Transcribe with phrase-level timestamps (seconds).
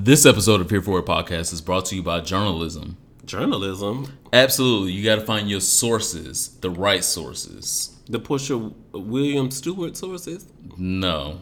[0.00, 2.96] This episode of Here For It podcast is brought to you by journalism.
[3.24, 4.12] Journalism.
[4.32, 7.96] Absolutely, you got to find your sources, the right sources.
[8.08, 8.56] The Portia
[8.92, 10.46] William Stewart sources.
[10.76, 11.40] No,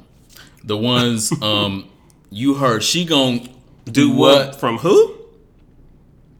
[0.65, 1.89] the ones um
[2.31, 3.49] you heard she going
[3.85, 4.59] to do what?
[4.59, 5.15] From who?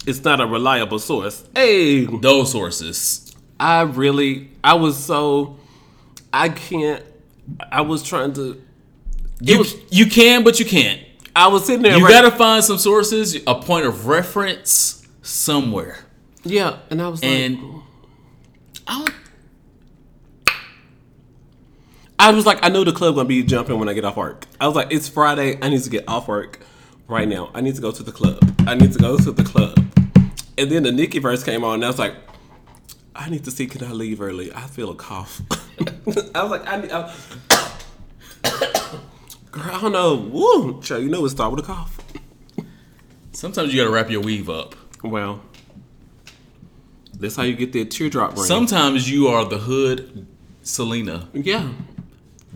[0.07, 1.45] It's not a reliable source.
[1.55, 3.35] Hey, Those sources.
[3.59, 5.59] I really, I was so,
[6.33, 7.05] I can't.
[7.71, 8.61] I was trying to.
[9.41, 11.03] You was- you can, but you can't.
[11.37, 11.96] I was sitting there.
[11.96, 15.99] You right- got to find some sources, a point of reference somewhere,
[16.45, 17.59] Yeah, and I was like, and
[18.86, 19.14] I don't.
[22.18, 24.46] I was like, I know the club gonna be jumping when I get off work.
[24.59, 25.59] I was like, it's Friday.
[25.61, 26.61] I need to get off work
[27.07, 27.50] right now.
[27.54, 28.39] I need to go to the club.
[28.67, 29.76] I need to go to the club.
[30.57, 32.14] And then the Nicki verse came on, and I was like,
[33.14, 34.50] I need to see can I leave early.
[34.55, 35.42] I feel a cough.
[36.34, 36.91] I was like, I need.
[36.91, 37.12] I,
[39.56, 40.15] girl, I don't know.
[40.17, 41.98] Woo, child, you know it start with a cough.
[43.33, 44.75] Sometimes you got to wrap your weave up.
[45.03, 45.41] Well,
[47.19, 48.45] that's how you get that teardrop ring.
[48.45, 50.27] Sometimes you are the hood
[50.63, 51.29] Selena.
[51.33, 51.69] yeah.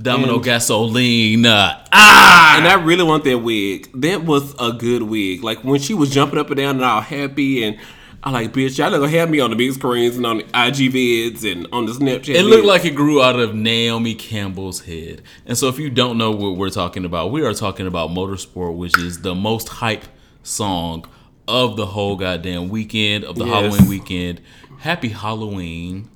[0.01, 1.87] Domino And- Gasolina.
[1.93, 2.57] Ah!
[2.57, 3.91] And I really want that wig.
[3.95, 5.45] That was a good wig.
[5.45, 7.79] Like when she was jumping up and down and all happy and
[8.23, 10.93] I like, bitch, y'all gonna have me on the big screens and on the IG
[10.93, 12.35] vids and on the Snapchat.
[12.35, 12.69] It looked vids.
[12.69, 15.23] like it grew out of Naomi Campbell's head.
[15.47, 18.77] And so if you don't know what we're talking about, we are talking about Motorsport,
[18.77, 20.05] which is the most hype
[20.43, 21.07] song
[21.49, 23.55] of the whole goddamn weekend, of the Yes.
[23.55, 24.41] Halloween weekend.
[24.81, 26.11] Happy Halloween.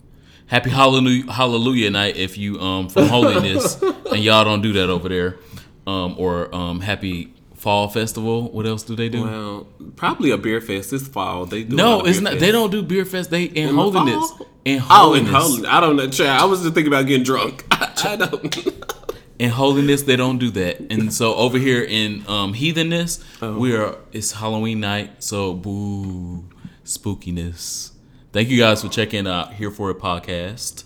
[0.46, 5.08] Happy Hallelujah, Hallelujah night if you um from holiness and y'all don't do that over
[5.08, 5.38] there.
[5.86, 7.33] Um or um happy
[7.64, 8.50] fall festival.
[8.52, 9.22] What else do they do?
[9.22, 11.46] Well, probably a beer fest this fall.
[11.46, 12.34] They do no, it's not.
[12.34, 12.40] fest.
[12.40, 13.30] They don't do beer fest.
[13.30, 14.32] They in, the holiness.
[14.64, 15.32] In Oh, in holiness.
[15.32, 15.70] holiness.
[15.70, 16.42] I don't know, child.
[16.42, 17.64] I was just thinking about getting drunk.
[17.70, 18.56] I don't.
[19.38, 23.58] in holiness they don't do that and so over here in um heathenness Oh.
[23.58, 26.44] we are it's halloween night so boo
[26.84, 27.90] spookiness
[28.32, 30.84] thank you guys for checking out here for a podcast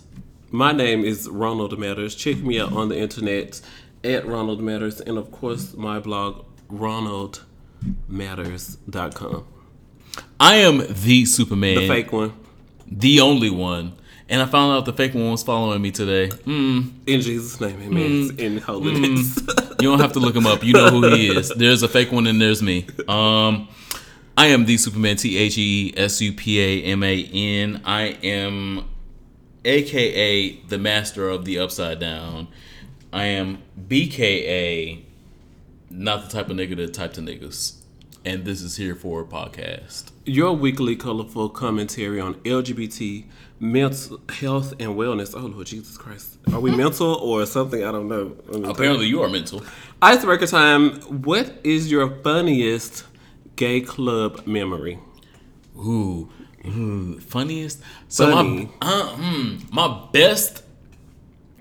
[0.49, 2.15] My name is Ronald Matters.
[2.15, 3.61] Check me out on the internet
[4.03, 9.45] at Ronald Matters and of course my blog ronaldmatters.com.
[10.39, 11.75] i am the superman.
[11.75, 12.33] The fake one.
[12.87, 13.93] the only one.
[14.31, 16.27] And i found out the fake one was following me today.
[16.45, 18.35] Mm, In Jesus' name, amen.
[18.37, 19.37] In holiness.
[19.79, 20.63] you don't have to look him up.
[20.63, 21.49] You know who he is.
[21.49, 22.85] There's a fake one and there's me.
[23.07, 23.67] Um
[24.37, 25.15] i am the superman.
[25.17, 28.85] T-h-e-s-u-p-a-m-a-n i am
[29.65, 32.47] aka the master of the upside down.
[33.11, 35.03] I am BKA,
[35.89, 37.75] not the type of nigga that type to niggas.
[38.25, 40.11] And this is here for a podcast.
[40.25, 43.25] Your weekly colorful commentary on LGBT
[43.59, 45.33] mental health and wellness.
[45.35, 46.37] Oh Lord Jesus Christ.
[46.53, 47.83] Are we mental or something?
[47.83, 48.35] I don't know.
[48.69, 49.63] Apparently, you are mental.
[50.01, 50.95] Icebreaker time.
[51.23, 53.05] What is your funniest
[53.55, 54.99] gay club memory?
[55.77, 56.29] Ooh,
[56.65, 57.81] ooh funniest.
[58.07, 58.69] So Funny.
[58.81, 60.63] my uh, mm, my best,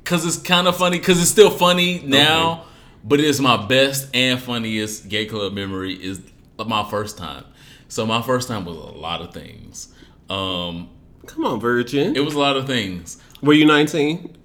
[0.04, 2.64] cause it's kind of funny, cause it's still funny now,
[3.04, 6.20] but it's my best and funniest gay club memory is
[6.66, 7.44] my first time.
[7.88, 9.88] So my first time was a lot of things.
[10.28, 10.90] Um,
[11.26, 12.16] Come on, Virgin.
[12.16, 13.16] it was a lot of things.
[13.42, 14.36] Were you 19?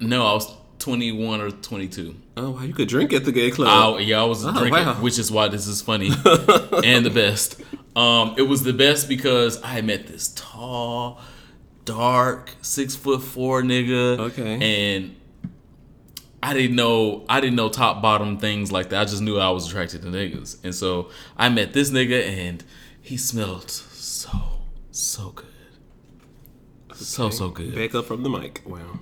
[0.00, 2.14] No, I was 21 or 22.
[2.36, 3.96] Oh wow, you could drink at the gay club.
[3.96, 4.94] I, yeah, I was Oh, drinking, wow.
[5.00, 6.06] which is why this is funny
[6.84, 7.60] and the best.
[7.96, 11.20] Um, it was the best because I met this tall,
[11.84, 14.18] dark, six foot four nigga.
[14.20, 14.94] Okay.
[14.94, 15.16] and
[16.42, 19.00] I didn't know I didn't know top bottom things like that.
[19.00, 22.62] I just knew I was attracted to niggas, and so I met this nigga, and
[23.00, 24.30] he smelled so
[24.90, 25.46] so good,
[26.94, 27.74] so so good.
[27.74, 28.62] Back up from the mic.
[28.64, 29.00] Wow.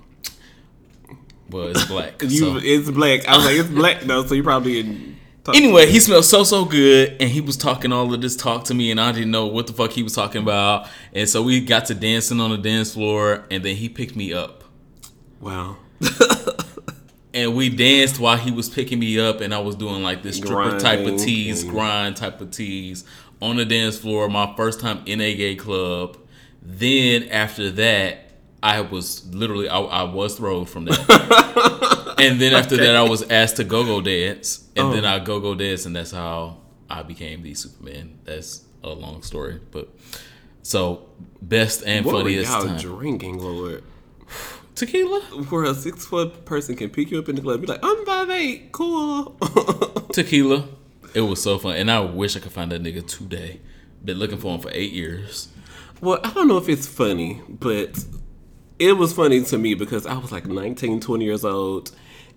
[1.50, 2.22] Well, it's black.
[2.22, 2.60] You, so.
[2.62, 3.26] It's black.
[3.28, 5.16] I was like, it's black though, so you probably in.
[5.54, 8.74] Anyway, he smelled so so good, and he was talking all of this talk to
[8.74, 10.88] me, and I didn't know what the fuck he was talking about.
[11.12, 14.32] And so we got to dancing on the dance floor, and then he picked me
[14.32, 14.64] up,
[15.41, 15.76] Wow.
[17.36, 20.38] and we danced while he was picking me up, and I was doing like this
[20.38, 23.04] stripper type of tease, grind type of tease
[23.41, 24.28] on the dance floor.
[24.28, 26.16] My first time in a gay club.
[26.68, 28.18] Then after that,
[28.62, 32.15] I was literally I, I was thrown from that.
[32.18, 34.92] and then after that, I was asked to go go dance, and Oh.
[34.92, 36.56] then I go go dance, and that's how
[36.91, 38.18] I became the Superman.
[38.24, 39.89] That's a long story, but
[40.62, 41.06] so
[41.41, 42.78] best and What were funniest y'all time.
[42.78, 43.84] drinking, Lord?
[44.77, 47.81] Tequila, Where a six foot person can pick you up in the club, be like,
[47.83, 49.31] I'm five eight, cool.
[50.13, 50.69] tequila.
[51.15, 53.61] It was so fun, and I wish I could find that nigga today.
[54.05, 55.49] Been looking for him for eight years.
[56.01, 58.05] well, I don't know if it's funny, but
[58.78, 61.91] it was funny to me because I was like 19, 20 years old,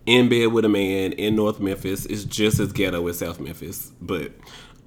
[0.06, 3.92] in bed with a man in North Memphis It's just as ghetto as South Memphis,
[4.02, 4.32] but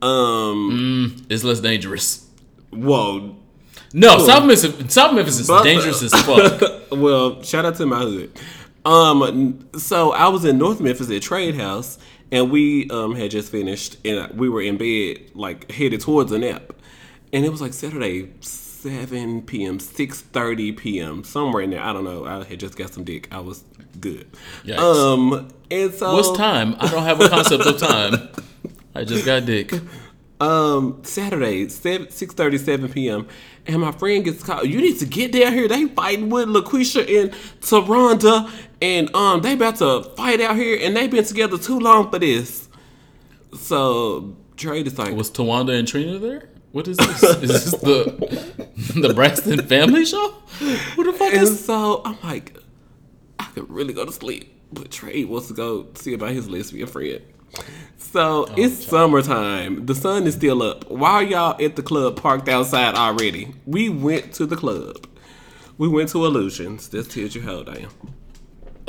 [0.00, 2.26] um, It's less dangerous.
[2.70, 3.36] whoa.
[3.94, 6.62] No, South Memphis, South Memphis is But- dangerous as fuck.
[6.92, 8.30] well, shout out to my hood.
[8.84, 11.98] Um, so I was in North Memphis at Trade House,
[12.32, 16.38] and we um had just finished, and we were in bed, like headed towards a
[16.38, 16.72] nap,
[17.32, 21.80] and it was like Saturday, seven p.m., six thirty p.m., somewhere in there.
[21.82, 22.24] I don't know.
[22.24, 23.28] I had just got some dick.
[23.30, 23.62] I was
[24.00, 24.26] good.
[24.64, 24.78] Yikes.
[24.78, 26.74] Um, and so What's time?
[26.80, 28.30] I don't have a concept of time.
[28.96, 29.72] I just got dick.
[30.40, 33.28] um Saturday, seven six thirty, seven p.m.
[33.66, 34.68] And my friend gets called.
[34.68, 35.68] You need to get down here.
[35.68, 37.30] They fighting with LaQuisha and
[37.60, 38.50] Taronda,
[38.80, 42.18] and um they about to fight out here, and they've been together too long for
[42.18, 42.68] this.
[43.56, 46.48] So Trade is like, Was Tawanda and Trina there?
[46.72, 47.22] What is this?
[47.22, 48.66] Is this the
[49.00, 50.30] the Braxton family show?
[50.58, 51.64] Who the fuck and is?
[51.64, 52.56] so I'm like,
[53.38, 56.88] I could really go to sleep, but Trade wants to go see about his lesbian
[56.88, 57.20] friend.
[57.96, 59.86] So it's summertime.
[59.86, 60.90] The sun is still up.
[60.90, 63.54] Why are y'all at the club parked outside already?
[63.66, 65.06] We went to the club.
[65.78, 66.88] We went to Illusions.
[66.90, 67.68] That tells you how old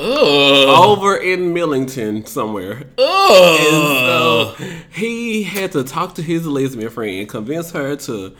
[0.00, 2.84] Over in Millington somewhere.
[2.98, 3.58] Ugh.
[3.58, 4.54] So
[4.92, 8.34] he had to talk to his lesbian friend and convince her to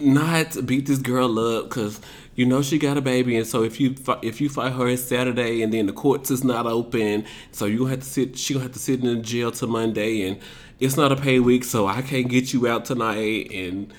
[0.00, 2.00] not beat this girl up because
[2.34, 5.02] you know she got a baby, and so if you if you fight her it's
[5.02, 8.36] Saturday, and then the courts is not open, so you gonna have to sit.
[8.36, 10.40] She gonna have to sit in the jail till Monday, and
[10.80, 13.50] it's not a pay week, so I can't get you out tonight.
[13.52, 13.92] And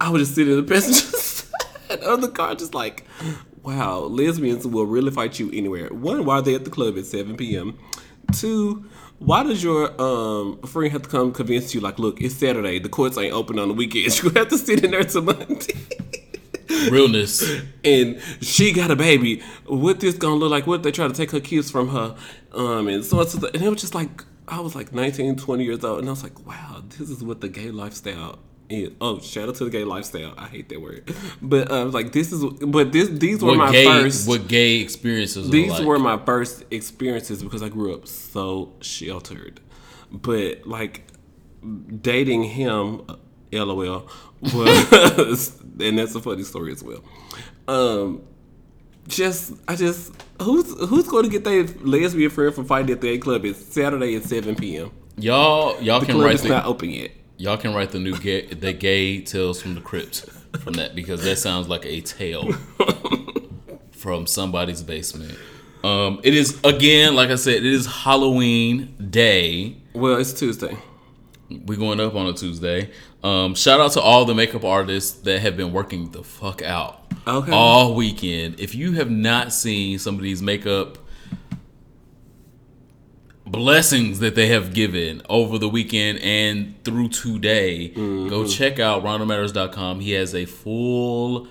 [0.00, 3.04] I was just sitting in the passenger side of the car, just like,
[3.62, 5.88] wow, lesbians will really fight you anywhere.
[5.88, 7.78] One, why are they at the club at seven p.m.
[8.32, 8.84] Two,
[9.18, 12.88] why does your um friend have to come convince you like, look, it's Saturday, the
[12.88, 14.22] courts ain't open on the weekends.
[14.22, 15.74] You have to sit in there till Monday.
[16.90, 17.42] Realness.
[17.84, 19.42] and she got a baby.
[19.66, 20.66] What this gonna look like?
[20.66, 22.16] What they try to take her kids from her?
[22.52, 25.84] Um, and so it's and it was just like I was like 19, 20 years
[25.84, 28.90] old, and I was like, wow, this is what the gay lifestyle is.
[29.00, 30.34] Oh, shout out to the gay lifestyle.
[30.36, 31.12] I hate that word,
[31.42, 33.84] but uh, like this is, but this these were What my gay?
[33.84, 34.26] first.
[34.28, 35.50] What gay experiences?
[35.50, 35.84] these like.
[35.84, 39.60] were my first experiences because I grew up so sheltered.
[40.12, 41.04] But like
[42.00, 43.16] dating him, uh,
[43.52, 44.08] lol,
[44.42, 47.02] and that's a funny story as well.
[47.68, 48.22] Um,
[49.08, 53.08] just I just who's who's going to get their lesbian friend from fighting at the
[53.10, 53.44] A club?
[53.44, 54.90] It's Saturday at seven p.m.
[55.16, 55.80] y'all.
[55.82, 57.10] Y'all The can club write the not open yet.
[57.36, 60.26] y'all can write the new gay the gay tales from the crypt
[60.60, 62.52] from that because that sounds like a tale
[63.92, 65.36] from somebody's basement.
[65.82, 69.76] Um, it is again, like I said, it is Halloween day.
[69.94, 70.76] Well, it's Tuesday.
[71.66, 72.90] We going up on a Tuesday.
[73.24, 77.02] Um, shout out to all the makeup artists that have been working the fuck out
[77.26, 77.52] Okay.
[77.52, 78.60] all weekend.
[78.60, 80.98] If you have not seen some of these makeup
[83.46, 90.00] blessings that they have given over the weekend and through today, go check out ronaldmatters.com.
[90.00, 91.48] He has a full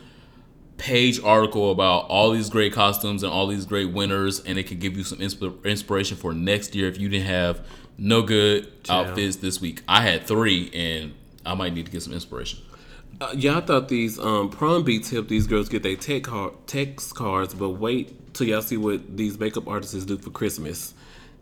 [0.78, 4.80] page article about all these great costumes and all these great winners, and it could
[4.80, 7.68] give you some insp- inspiration for next year if you didn't have
[8.00, 9.84] no good outfits this week.
[9.88, 11.13] I had three, and
[11.46, 12.60] I might need to get some inspiration.
[13.22, 17.16] Uh, y'all thought these um, prom beats help these girls get their tech car- text
[17.16, 20.94] cards, but wait till y'all see what these makeup artists do for Christmas.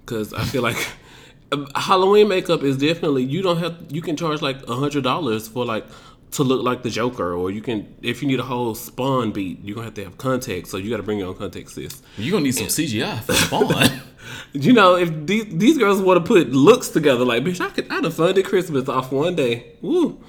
[0.02, 0.78] Because I feel like
[1.52, 5.48] um, Halloween makeup is definitely you don't have you can charge like a hundred dollars
[5.48, 5.86] for like
[6.32, 9.64] to look like the Joker, or you can if you need a whole Spawn beat,
[9.64, 10.72] you're gonna have to have context.
[10.72, 12.02] so you got to bring your own context, sis.
[12.18, 14.02] You're gonna need some CGI for Spawn.
[14.52, 17.90] You know, if these these girls want to put looks together, like bitch, I could
[17.90, 19.76] I'd have funded Christmas off one day.
[19.82, 20.22] Woo!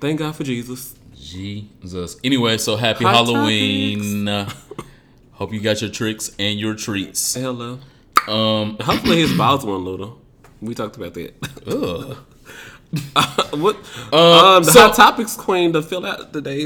[0.00, 0.94] Thank God for Jesus.
[1.14, 2.18] Jesus.
[2.22, 4.26] Anyway, so happy Hot Halloween.
[5.32, 7.34] Hope you got your tricks and your treats.
[7.34, 7.78] Hello.
[8.26, 10.20] Um, Hopefully his balls weren't little.
[10.60, 11.34] We talked about that.
[11.66, 12.18] ugh.
[13.50, 13.76] what?
[14.12, 16.60] Uh, um, the so- Hot Topics queen to fill out today.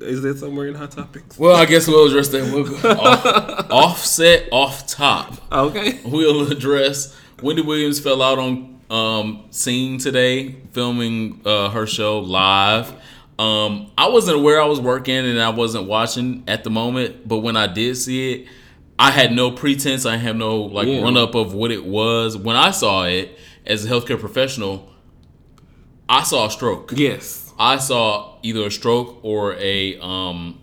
[0.00, 1.38] Is that somewhere in Hot Topics?
[1.38, 2.42] Well, I guess we'll address that.
[2.52, 5.34] We'll go off, offset, off top.
[5.52, 6.00] Okay.
[6.04, 12.92] We'll address Wendy Williams fell out on um, scene today, filming uh, her show live.
[13.36, 17.38] Um, I wasn't aware I was working and I wasn't watching at the moment, but
[17.38, 18.48] when I did see it,
[18.96, 20.06] I had no pretense.
[20.06, 21.02] I have no like Yeah.
[21.02, 22.36] run up of what it was.
[22.36, 24.88] When I saw it as a healthcare professional,
[26.08, 26.92] I saw a stroke.
[26.94, 27.52] Yes.
[27.58, 30.60] I saw either a stroke or a um,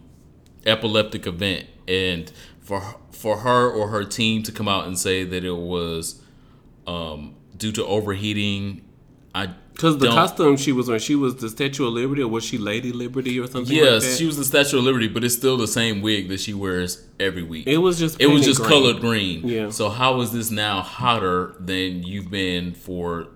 [0.65, 2.81] epileptic event, and for
[3.11, 6.21] for her or her team to come out and say that it was
[6.87, 8.81] um, due to overheating,
[9.33, 12.43] I Because the costume she was wearing, she was the Statue of Liberty, or was
[12.43, 13.75] she Lady Liberty or something?
[13.75, 14.17] like Yes, that?
[14.17, 17.05] she was the Statue of Liberty, but it's still the same wig that she wears
[17.19, 17.67] every week.
[17.67, 18.69] It was just it was just green.
[18.69, 19.47] colored green.
[19.47, 19.69] Yeah.
[19.69, 23.27] So how is this now hotter than you've been for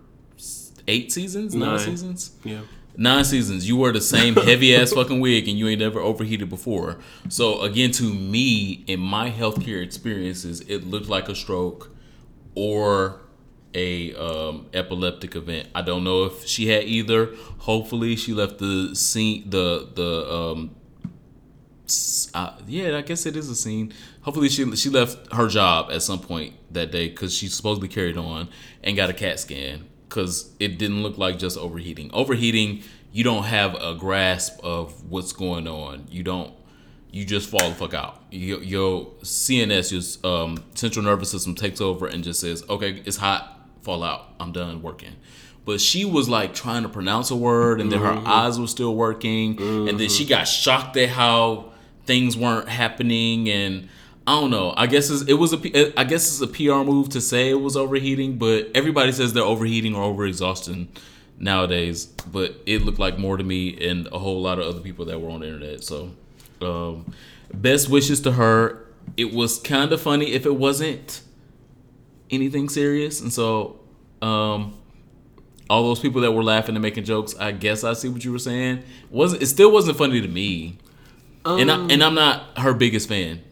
[0.88, 1.80] eight seasons, nine, Nine.
[1.80, 2.32] seasons?
[2.44, 2.62] Yeah.
[2.98, 3.68] Nine seasons.
[3.68, 6.98] You wear the same heavy ass fucking wig, and you ain't never overheated before.
[7.30, 11.92] So again, to me, in my healthcare experiences, it looked like a stroke
[12.56, 13.22] or
[13.74, 15.68] a um, epileptic event.
[15.76, 17.32] I don't know if she had either.
[17.60, 19.50] Hopefully, she left the scene.
[19.50, 20.76] The the um,
[22.34, 23.94] uh, yeah, I guess it is a scene.
[24.22, 28.18] Hopefully, she she left her job at some point that day because she supposedly carried
[28.18, 28.48] on
[28.84, 32.10] and got a CAT scan because it didn't look like just overheating.
[32.14, 36.08] Overheating, you don't have a grasp of what's going on.
[36.10, 36.54] You don't.
[37.12, 38.22] You just fall the fuck out.
[38.30, 43.18] Your, your CNS, your um, central nervous system, takes over and just says, "Okay, it's
[43.18, 43.70] hot.
[43.84, 44.34] Fall out.
[44.40, 45.16] I'm done working."
[45.64, 48.94] But she was like trying to pronounce a word, and then her eyes were still
[48.96, 51.72] working, and then she got shocked at how
[52.06, 53.90] things weren't happening, and
[54.28, 54.74] I don't know.
[54.76, 57.62] I guess it's, it was a I guess it's a PR move to say it
[57.62, 60.88] was overheating, but everybody says they're overheating or overexhausting
[61.38, 62.06] nowadays.
[62.06, 65.22] But it looked like more to me and a whole lot of other people that
[65.22, 65.84] were on the internet.
[65.84, 66.12] So,
[66.62, 67.14] um,
[67.54, 68.88] best wishes to her.
[69.16, 71.22] It was kind of funny if it wasn't
[72.32, 73.80] anything serious, and so
[74.24, 74.76] um,
[75.70, 78.32] all those people that were laughing and making jokes, I guess I see what you
[78.32, 78.84] were saying.
[79.12, 80.80] wasn't It still wasn't funny to me,
[81.46, 83.44] and I, and I'm not her biggest fan.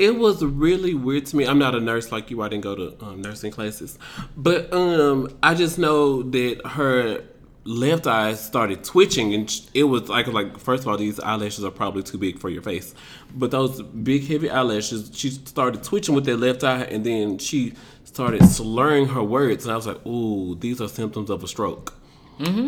[0.00, 1.46] It was really weird to me.
[1.46, 2.40] I'm not a nurse like you.
[2.42, 3.98] I didn't go to um, nursing classes,
[4.34, 7.22] but um, I just know that her
[7.64, 11.70] left eye started twitching, and it was like like first of all, these eyelashes are
[11.70, 12.94] probably too big for your face,
[13.34, 17.74] but those big heavy eyelashes, she started twitching with that left eye, and then she
[18.04, 21.92] started slurring her words, and I was like, "Ooh, these are symptoms of a stroke."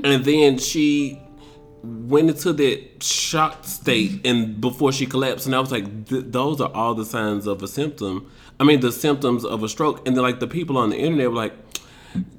[0.04, 1.18] And then she
[1.82, 6.60] went into that shocked state and before she collapsed and i was like th- those
[6.60, 8.30] are all the signs of a symptom.
[8.60, 10.06] I mean the symptoms of a stroke.
[10.06, 11.54] And then like the people on the internet were like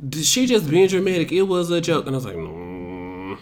[0.08, 1.32] did she just being dramatic?
[1.32, 2.06] It was a joke.
[2.08, 3.38] And i was like mm.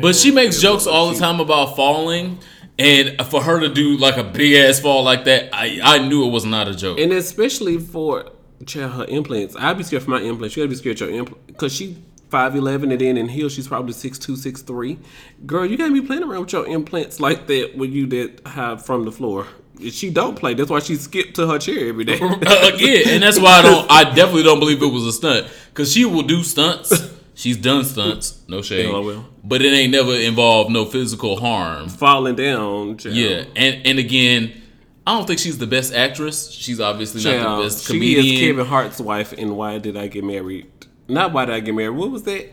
[0.00, 2.38] But she makes jokes all the time about falling,
[2.78, 6.26] and for her to do like a big ass fall like that, I I knew
[6.26, 6.98] it was not a joke.
[6.98, 8.30] and especially for
[8.66, 9.56] child, her implants.
[9.56, 10.56] I'd be scared for my implants.
[10.56, 11.96] You gotta be scared of your implant because she
[12.30, 14.98] 5'11 and then in heels she's probably 6'2 6'3
[15.46, 18.84] girl you gotta be playing around with your implants like that when you did have
[18.84, 19.46] from the floor
[19.90, 23.22] she don't play that's why she skipped to her chair every day uh, Again, and
[23.22, 23.90] that's why I don't.
[23.90, 27.12] I definitely don't believe it was a stunt because she will do stunts.
[27.34, 28.86] She's done stunts, no shade.
[28.86, 29.26] Yeah, I will.
[29.44, 31.90] But it ain't never involved no physical harm.
[31.90, 33.14] falling down child.
[33.14, 34.62] Yeah, and and again,
[35.06, 36.50] I don't think she's the best actress.
[36.50, 38.22] She's obviously not Child, the best comedian.
[38.22, 40.70] she is Kevin Hart's wife in Why Did I Get Married?
[41.08, 41.90] Not Why Did I Get Married?
[41.96, 42.50] What was that?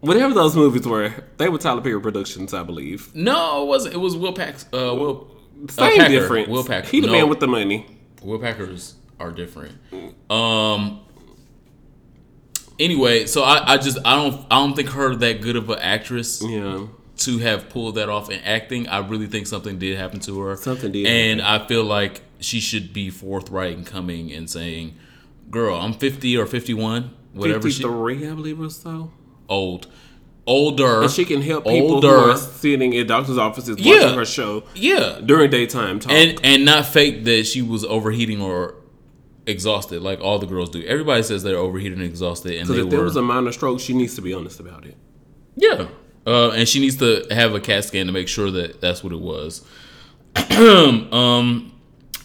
[0.00, 3.14] Whatever those movies were, they were Tyler Perry Productions, I believe.
[3.14, 3.94] No, it wasn't.
[3.94, 4.56] It was Will Pack.
[4.72, 5.30] Uh, Will.
[5.68, 6.10] uh, Same Packer.
[6.10, 6.48] difference.
[6.48, 6.88] Will Packer.
[6.88, 7.12] He the No.
[7.14, 7.86] man with the money.
[8.22, 9.72] Will Packers are different.
[10.30, 11.00] Um.
[12.78, 15.78] Anyway, so I, I just I don't I don't think her that good of an
[15.78, 16.86] actress Yeah.
[17.18, 18.88] to have pulled that off in acting.
[18.88, 20.56] I really think something did happen to her.
[20.56, 24.96] Something did and I feel like she should be forthright and coming and saying,
[25.50, 29.10] "Girl, I'm 50 or 51, whatever she 53, I believe or so.
[29.48, 29.86] old,
[30.46, 34.02] older, And she can help people who are sitting in doctor's offices Yeah.
[34.02, 36.12] watching her show yeah, during daytime talk.
[36.12, 38.76] and and not fake that she was overheating or
[39.46, 40.82] exhausted like all the girls do.
[40.84, 43.80] Everybody says they're overheated and exhausted, and so they if there was a minor stroke,
[43.80, 44.96] she needs to be honest about it.
[45.56, 45.86] yeah,
[46.26, 49.12] uh, and she needs to have a CAT scan to make sure that that's what
[49.12, 49.62] it was.
[50.58, 51.72] um,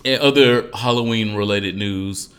[0.06, 2.30] and other Halloween related news.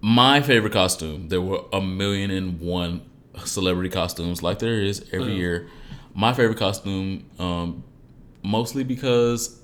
[0.00, 1.28] My favorite costume.
[1.28, 3.02] There were a million and one
[3.44, 5.68] celebrity costumes, like there is every year.
[6.14, 7.84] My favorite costume, um,
[8.42, 9.60] mostly because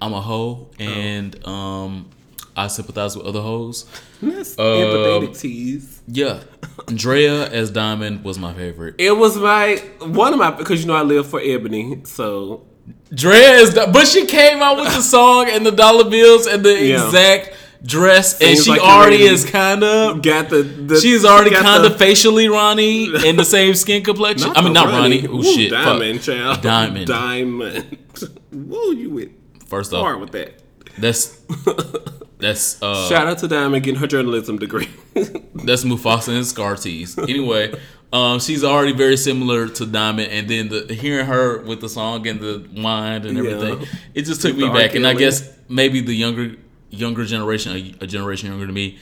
[0.00, 2.10] I'm a hoe and um,
[2.56, 3.84] I sympathize with other hoes.
[4.22, 6.02] That's empathetic tease.
[6.08, 6.42] Yeah,
[6.86, 8.94] Draya as Diamond was my favorite.
[8.98, 12.66] It was my one of my because you know I live for Ebony, so
[13.12, 16.72] Draya is, but she came out with the song and the dollar bills and the
[16.74, 17.06] Yeah.
[17.06, 20.22] exact dress, and she like already is kind of.
[20.22, 24.52] got the, the She's already kind of facially Ronnie in the same skin complexion.
[24.54, 25.26] I mean, not Ronnie.
[25.26, 25.70] Oh Ooh, shit!
[25.72, 25.84] fuck.
[25.84, 26.60] Diamond, child.
[26.62, 27.06] Diamond.
[27.06, 27.98] Diamond.
[28.52, 29.32] Whoa, you went
[29.66, 30.54] First hard off, with that.
[30.98, 31.40] that's
[32.38, 34.88] that's uh Shout out to Diamond getting her journalism degree.
[35.14, 37.16] that's Mufasa and Scar tease.
[37.18, 37.72] Anyway,
[38.12, 42.26] um, she's already very similar to Diamond, and then the hearing her with the song
[42.26, 43.86] and the wine and everything, Yeah.
[44.14, 44.94] it just took With me back.
[44.96, 46.56] And I guess maybe the younger
[46.90, 48.98] younger generation, a, a generation younger than me,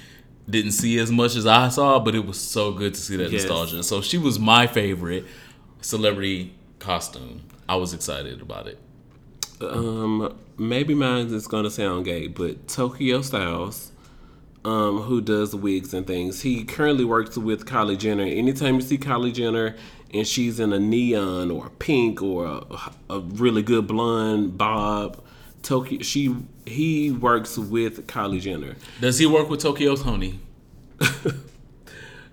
[0.49, 3.31] didn't see as much as I saw, but it was so good to see that
[3.31, 3.43] Yes.
[3.45, 3.83] nostalgia.
[3.83, 5.25] So she was my favorite
[5.81, 7.43] celebrity costume.
[7.69, 8.79] I was excited about it.
[9.61, 13.91] Um, maybe mine is gonna sound gay, but Tokyo Stylez,
[14.65, 18.25] um, who does wigs and things, he currently works with Kylie Jenner.
[18.25, 19.77] Anytime you see Kylie Jenner
[20.15, 22.63] and she's in a neon or pink or a,
[23.15, 25.23] a really good blonde bob,
[25.69, 26.35] Tokyo, she
[26.65, 28.75] he works with Kylie Jenner.
[29.03, 30.41] Does he work with Tokyo Toni?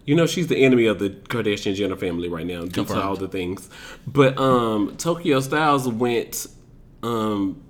[0.05, 3.15] You know she's the enemy of the Kardashian Jenner family right now due to all
[3.15, 3.67] the things.
[4.05, 6.45] But um Tokyo Stylez went
[7.01, 7.63] um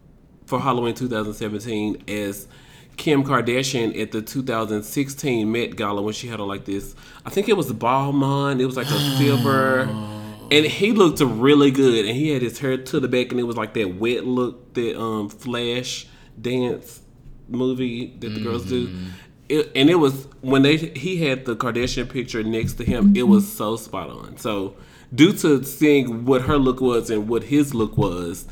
[0.45, 2.49] for Halloween 2017 as
[2.97, 6.93] Kim Kardashian at the 2016 Met Gala when she had on like this.
[7.25, 8.59] I think it was Balmain.
[8.59, 9.85] It was like a silver,
[10.51, 12.05] and he looked really good.
[12.05, 14.73] And he had his hair to the back, and it was like that wet look
[14.75, 16.07] that um Flash
[16.39, 17.01] dance
[17.47, 18.89] movie that the girls do.
[19.47, 23.15] It, and it was when they he had the Kardashian picture next to him.
[23.15, 24.37] It was so spot on.
[24.37, 24.75] So
[25.13, 28.47] due to seeing what her look was and what his look was,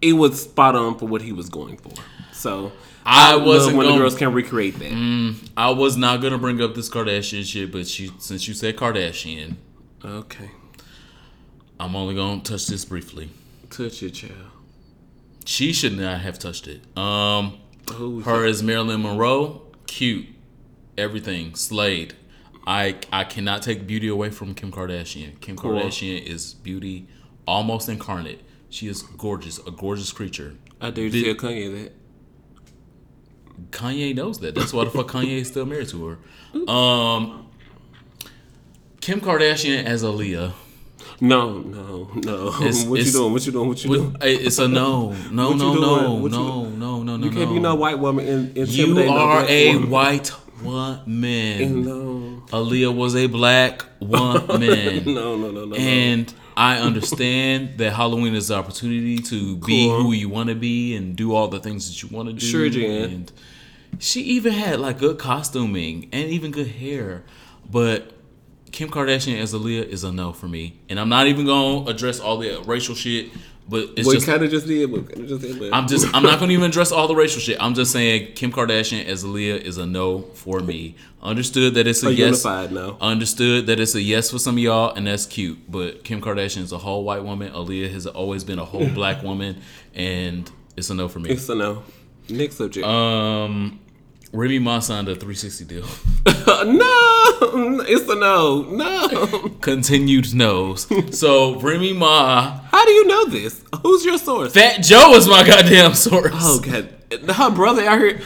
[0.00, 1.92] it was spot on for what he was going for.
[2.32, 2.72] So
[3.04, 5.34] I I, wasn't when the gonna- girls can recreate that.
[5.58, 9.56] I was not gonna bring up this Kardashian shit, but she, since you said Kardashian,
[10.02, 10.50] Okay,
[11.80, 13.30] I'm only gonna touch this briefly.
[13.70, 14.32] touch your child.
[15.44, 16.80] She should not have touched it.
[16.96, 17.58] Um,
[17.94, 20.26] Who her as Marilyn Monroe, cute,
[20.96, 22.14] everything, Slade.
[22.66, 25.38] I I cannot take beauty away from Kim Kardashian.
[25.40, 25.72] Kim Cool.
[25.72, 27.08] Kardashian is beauty
[27.46, 28.40] almost incarnate.
[28.70, 30.54] She is gorgeous, a gorgeous creature.
[30.80, 31.92] I dare Did- you tell Kanye that.
[33.70, 34.54] Kanye knows that.
[34.54, 36.06] That's why the fuck Kanye is still married to
[36.54, 36.70] her.
[36.72, 37.48] Um,
[39.00, 40.52] Kim Kardashian as Aaliyah.
[41.20, 42.48] No, no, no.
[42.60, 43.32] It's- what you doing?
[43.32, 43.68] What you doing?
[43.68, 44.16] What you doing?
[44.22, 47.24] It's a no, no, no, no, no, no, no, no.
[47.24, 47.54] You can't no.
[47.54, 49.90] be no white woman in, You intimidating no are a woman.
[49.90, 51.84] white woman.
[51.84, 55.04] No, Aaliyah was a black woman.
[55.14, 55.76] no, no, no, no.
[55.76, 60.94] And I understand that Halloween is an opportunity to be who you want to be
[60.96, 62.44] and do all the things that you want to do.
[62.44, 63.10] Sure, Jan.
[63.10, 63.32] And
[63.98, 67.24] she even had like good costuming and even good hair.
[67.70, 68.12] But
[68.74, 70.80] Kim Kardashian as Aaliyah is a no for me.
[70.88, 73.30] And I'm not even going to address all the racial shit,
[73.68, 74.90] but it's we just kind of just did.
[74.90, 75.72] We kind of just did.
[75.72, 77.56] I'm just I'm not gonna even address all the racial shit.
[77.60, 80.96] I'm just saying Kim Kardashian as Aaliyah is a no for me.
[81.22, 82.44] Understood that it's a, a yes.
[82.44, 82.98] no.
[83.00, 85.70] Understood that it's a yes for some of y'all, and that's cute.
[85.70, 87.52] But Kim Kardashian is a whole white woman.
[87.52, 89.62] Aaliyah has always been a whole black woman,
[89.94, 91.30] and it's a no for me.
[91.30, 91.84] It's a no.
[92.28, 92.84] Next subject.
[92.84, 93.78] Um,
[94.34, 95.82] Remy Ma signed a 360 deal.
[96.66, 98.62] no, it's a no.
[98.62, 99.48] No.
[99.60, 100.88] Continued no's.
[101.16, 103.62] So Remy Ma, How do you know this?
[103.82, 104.52] Who's your source?
[104.52, 106.32] Fat Joe is my goddamn source.
[106.34, 106.88] Oh god,
[107.30, 108.20] her brother out here.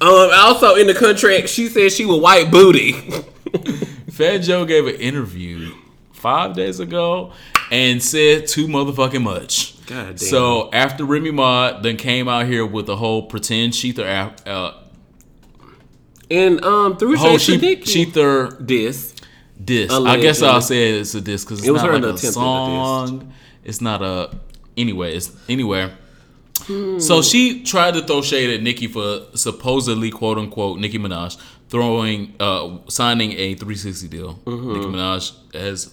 [0.00, 2.92] Um, also in the contract, she said she was white booty.
[4.10, 5.74] Fat Joe gave an interview
[6.12, 7.32] five days ago
[7.70, 9.84] and said too motherfucking much.
[9.86, 10.16] God damn.
[10.16, 14.72] So after Remy Ma then came out here with the whole pretend ShETHER app, uh,
[16.30, 19.14] and um, through whole Shade she, ShETHER this.
[19.62, 19.90] diss.
[19.92, 22.14] I guess I'll say it's a diss because it's It was not her like a
[22.14, 22.34] attempt at a diss.
[22.34, 23.32] song.
[23.64, 24.36] It's not a.
[24.76, 25.96] Anyway, it's anywhere.
[26.98, 31.36] So she tried to throw shade at Nicki for supposedly quote unquote Nicki Minaj
[31.68, 34.34] throwing uh signing a 360 deal.
[34.44, 34.72] Mm-hmm.
[34.74, 35.92] Nicki Minaj has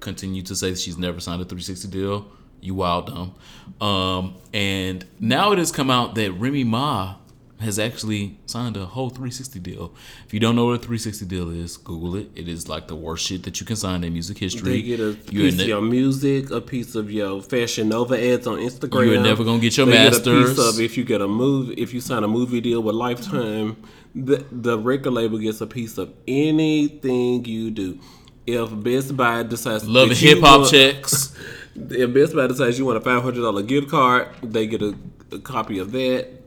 [0.00, 2.26] continued to say that she's never signed a 360 deal.
[2.60, 3.34] You wild dumb.
[3.80, 7.14] Um, and now it has come out that Remy Ma
[7.60, 9.92] has actually signed a whole 360 deal.
[10.26, 12.30] If you don't know what a 360 deal is, Google it.
[12.36, 14.70] It is like the worst shit that you can sign in music history.
[14.70, 18.46] They get a You piece of your music, a piece of your Fashion Nova ads
[18.46, 19.06] on Instagram.
[19.06, 20.54] You are never gonna get your They Get a masters.
[20.54, 23.76] piece of if you get a move, if you sign a movie deal with Lifetime,
[24.14, 27.98] the the record label gets a piece of anything you do.
[28.46, 31.36] If Best Buy decides love hip hop checks.
[31.74, 34.94] if Best Buy decides you want a five hundred dollar gift card, they get a,
[35.32, 36.37] a copy of that.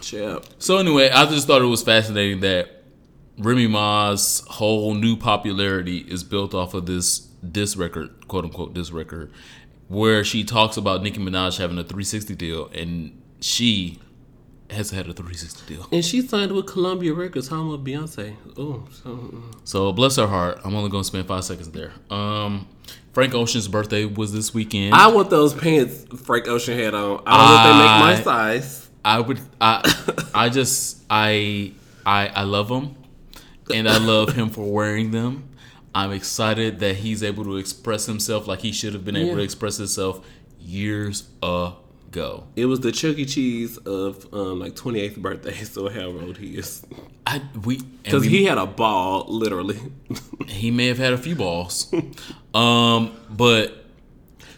[0.00, 0.44] Chap.
[0.58, 2.82] So anyway, I just thought it was fascinating that
[3.38, 8.90] Remy Ma's whole new popularity is built off of this this record, quote unquote this
[8.90, 9.32] record,
[9.88, 13.98] where she talks about Nicki Minaj having a 360 deal and she
[14.70, 15.86] has had a 360 deal.
[15.90, 18.36] And she signed with Columbia Records, home of Beyonce.
[18.56, 19.54] Oh, so, mm.
[19.64, 20.60] So bless her heart.
[20.64, 21.92] I'm only gonna spend five seconds there.
[22.10, 22.68] Um,
[23.12, 24.94] Frank Ocean's birthday was this weekend.
[24.94, 27.22] I want those pants Frank Ocean had on.
[27.26, 28.89] I don't know if they make my size.
[29.04, 31.72] I would I I just I
[32.04, 32.96] I I love him
[33.72, 35.48] and I love him for wearing them.
[35.94, 39.42] I'm excited that he's able to express himself like he should have been able to
[39.42, 40.24] express himself
[40.60, 42.46] years ago.
[42.54, 43.24] It was the Chuck E.
[43.24, 46.86] Cheese of um, like 28th birthday, so however old he is.
[47.26, 49.78] I we Because he had a ball, literally.
[50.46, 51.92] he may have had a few balls,
[52.54, 53.84] um, but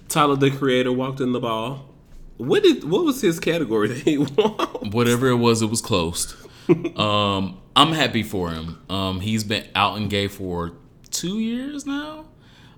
[0.08, 1.88] Tyler, the creator, walked in the ball.
[2.42, 4.90] What did what was his category that he won?
[4.90, 6.34] whatever it was, it was closed.
[6.96, 8.80] um, I'm happy for him.
[8.88, 10.72] Um, he's been out and gay for
[11.10, 12.26] two years now.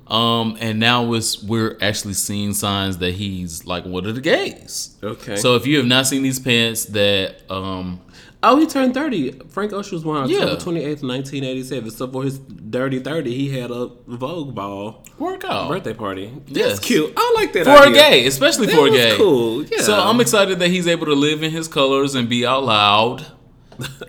[0.07, 4.97] Um, and now it's, we're actually seeing signs that he's like one of the gays.
[5.03, 5.37] Okay.
[5.37, 8.01] So if you have not seen these pants that um
[8.47, 9.41] Oh, he turned 30.
[9.49, 10.41] Frank Ocean was born on Yeah.
[10.41, 11.91] October 28th, 1987.
[11.91, 16.31] So for his dirty 30, he had a Vogue ball work out birthday party.
[16.47, 16.67] Yes.
[16.77, 17.13] That's cute.
[17.17, 17.89] I like that for idea.
[17.91, 19.17] a gay, especially That for a gay.
[19.17, 19.65] cool.
[19.65, 19.81] Yeah.
[19.83, 23.27] So I'm excited that he's able to live in his colors and be out loud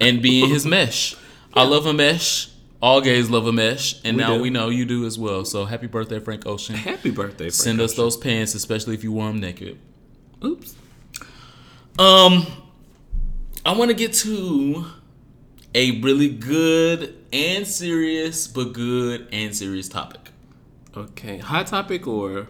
[0.02, 1.15] and be in his mesh.
[1.54, 2.50] I love a mesh.
[2.82, 4.41] All gays love a mesh, and We now do.
[4.43, 5.43] we know you do as well.
[5.45, 6.76] So happy birthday, Frank Ocean.
[6.76, 8.04] Happy birthday, Frank Send us Ocean.
[8.04, 9.80] those pants, especially if you wear them naked.
[10.43, 10.76] Oops.
[11.98, 12.45] Um,
[13.65, 14.86] I want to get to
[15.73, 20.32] a really good and serious, but good and serious topic.
[20.95, 21.38] Okay.
[21.39, 22.47] Hot topic or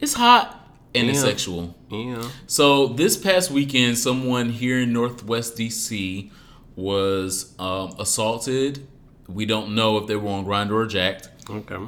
[0.00, 0.58] It's hot
[0.94, 1.74] and it's sexual.
[1.90, 2.28] yeah.
[2.46, 6.30] So this past weekend, someone here in Northwest DC
[6.76, 8.86] was um, assaulted.
[9.28, 11.78] We don't know if they were on Grindr or Jack'd, Okay.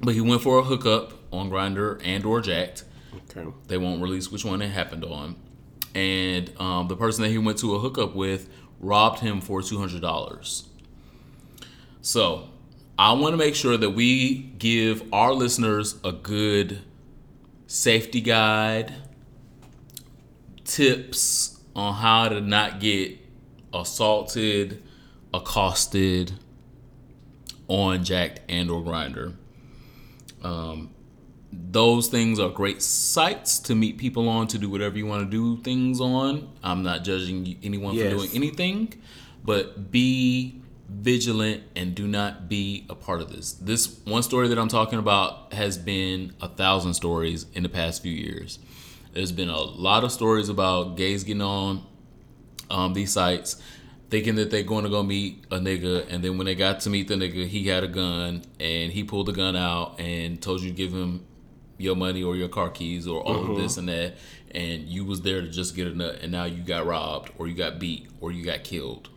[0.00, 2.82] but he went for a hookup on Grindr and or Jack'd.
[3.30, 3.50] Okay.
[3.68, 5.36] They won't release which one it happened on.
[5.94, 8.48] And um, the person that he went to a hookup with
[8.80, 10.68] robbed him for two hundred dollars.
[12.02, 12.48] So
[12.98, 16.80] I want to make sure that we give our listeners a good
[17.66, 18.92] safety guide,
[20.64, 23.18] tips on how to not get
[23.72, 24.82] assaulted,
[25.32, 26.32] accosted
[27.66, 29.34] on Jack'd and or Grindr.
[30.42, 30.93] Um,
[31.70, 35.30] those things are great sites to meet people on to do whatever you want to
[35.30, 36.48] do things on.
[36.62, 38.12] I'm not judging anyone Yes.
[38.12, 38.94] for doing anything,
[39.44, 43.52] but be vigilant and do not be a part of this.
[43.52, 48.02] This one story that I'm talking about has been a thousand stories in the past
[48.02, 48.58] few years.
[49.12, 51.86] There's been a lot of stories about gays getting on
[52.70, 53.60] um, these sites
[54.10, 56.90] thinking that they're going to go meet a nigga, and then when they got to
[56.90, 60.60] meet the nigga, he had a gun and he pulled the gun out and told
[60.60, 61.24] you to give him
[61.78, 64.14] your money or your car keys or all of this and that,
[64.50, 67.48] and you was there to just get a nut, and now you got robbed or
[67.48, 69.08] you got beat or you got killed.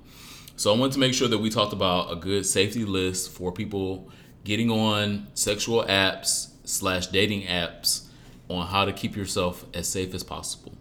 [0.56, 3.52] So I wanted to make sure that we talked about a good safety list for
[3.52, 4.10] people
[4.44, 8.08] getting on sexual apps slash dating apps
[8.50, 10.74] on how to keep yourself as safe as possible.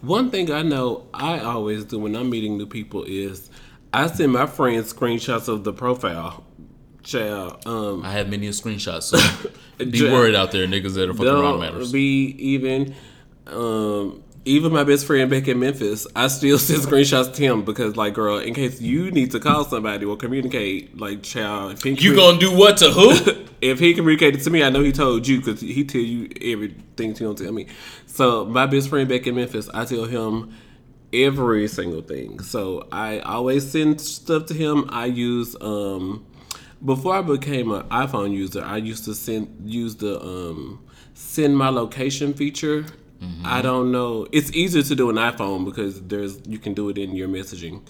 [0.00, 3.50] One thing I know I always do when I'm meeting new people is
[3.92, 6.44] I send my friends screenshots of the profile.
[7.02, 11.28] Child, um, I have many screenshots, so be worried out there, niggas that are fucking
[11.28, 11.92] around matters.
[11.92, 12.94] be even.
[13.46, 17.96] Um, even my best friend back in Memphis, I still send screenshots to him because,
[17.96, 21.90] like, girl, in case you need to call somebody or communicate, like, child, if he
[21.94, 23.44] You gonna do what to who?
[23.60, 27.14] if he communicated to me, I know he told you because he tell you everything
[27.14, 27.66] he don't tell me.
[28.06, 30.54] So my best friend back in Memphis, I tell him
[31.12, 32.40] every single thing.
[32.40, 34.86] So I always send stuff to him.
[34.90, 36.24] I use um
[36.84, 40.80] before I became an iPhone user, I used to send use the um
[41.14, 42.84] send my location feature.
[43.44, 44.26] I don't know.
[44.30, 47.80] It's easier to do an iPhone because there's you can do it in your messaging.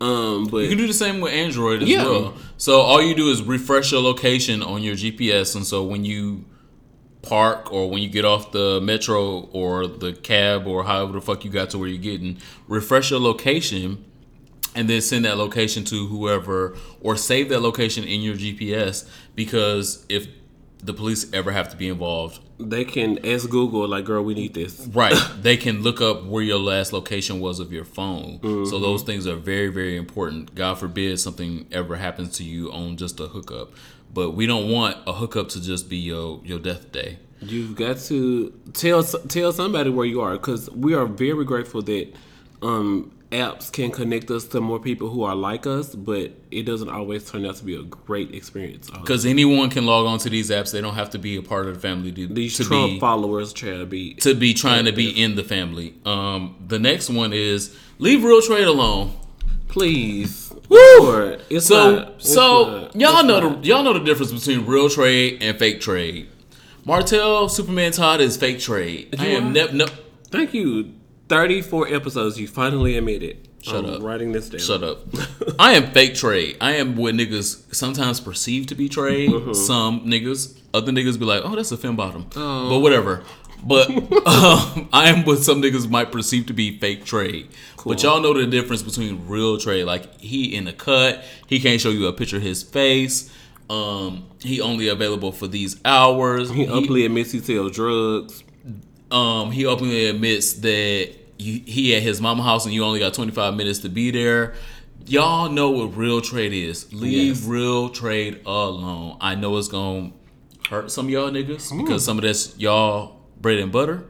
[0.00, 2.02] Um, but You can do the same with Android as Yeah.
[2.04, 2.34] well.
[2.58, 6.44] So all you do is refresh your location on your GPS, and so when you
[7.22, 11.44] park or when you get off the metro or the cab or however the fuck
[11.44, 12.36] you got to where you're getting,
[12.68, 14.04] refresh your location
[14.74, 20.04] and then send that location to whoever or save that location in your GPS because
[20.08, 20.26] if
[20.82, 24.54] the police ever have to be involved, they can ask Google like, "Girl, we need
[24.54, 25.16] this." Right.
[25.40, 28.38] they can look up where your last location was of your phone.
[28.66, 30.54] So those things are very, very important.
[30.54, 33.72] God forbid something ever happens to you on just a hookup.
[34.12, 37.18] But we don't want a hookup to just be your your death day.
[37.40, 42.12] You've got to tell tell somebody where you are because we are very grateful that
[42.62, 46.88] um, apps can connect us to more people who are like us, but it doesn't
[46.88, 48.88] always turn out to be a great experience.
[48.90, 50.72] Because anyone can log on to these apps.
[50.72, 53.00] They don't have to be a part of the family to, These to Trump be
[53.00, 54.14] followers try to be.
[54.14, 55.94] to be trying to be in the family.
[56.06, 59.12] Um, the next one is leave real trade alone.
[59.68, 61.36] Please, Woo!
[61.50, 63.62] It's So not- it's so not- y'all know not.
[63.62, 66.28] the y'all know the difference between real trade and fake trade.
[66.84, 69.14] Martell Superman Todd is fake trade.
[69.18, 69.50] I am are?
[69.50, 69.86] ne- no
[70.30, 70.92] Thank you.
[71.28, 72.38] Thirty-four episodes.
[72.38, 73.48] You finally admitted.
[73.62, 74.02] Shut I'm up.
[74.02, 74.60] Writing this down.
[74.60, 74.98] shut up.
[75.58, 76.58] I am fake trade.
[76.60, 79.30] I am what niggas sometimes perceive to be trade.
[79.30, 79.54] Mm-hmm.
[79.54, 82.26] Some niggas, other niggas be like, oh, that's a fem bottom.
[82.34, 83.24] But whatever.
[83.62, 83.88] But
[84.26, 87.48] um, I am what some niggas might perceive to be fake trade.
[87.86, 89.84] But y'all know the difference between real trade.
[89.84, 93.32] Like he in the cut, he can't show you a picture of his face.
[93.70, 96.50] Um, he only available for these hours.
[96.50, 98.44] He openly admits he sells drugs.
[99.10, 103.14] Um, he openly admits that you, he at his mama house and you only got
[103.14, 104.54] 25 minutes to be there.
[105.06, 106.92] Y'all know what real trade is.
[106.92, 107.44] Leave Yes.
[107.46, 109.16] real trade alone.
[109.20, 110.12] I know it's gonna
[110.70, 114.04] hurt some of y'all niggas because some of that's y'all bread and butter,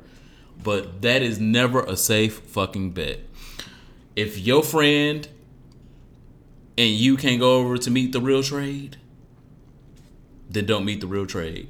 [0.63, 3.19] but that is never a safe fucking bet.
[4.15, 5.27] If your friend
[6.79, 8.97] and you can't go over to meet the real trade,
[10.49, 11.69] then don't meet the real trade.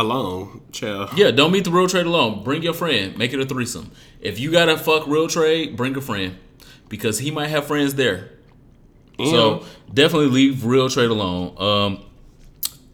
[0.00, 1.10] Alone, child.
[1.16, 2.44] Yeah, don't meet the real trade alone.
[2.44, 3.16] Bring your friend.
[3.18, 3.90] Make it a threesome.
[4.20, 6.38] If you gotta fuck real trade, bring a friend
[6.88, 8.30] because he might have friends there.
[9.18, 11.54] So definitely leave real trade alone.
[11.58, 12.04] Um,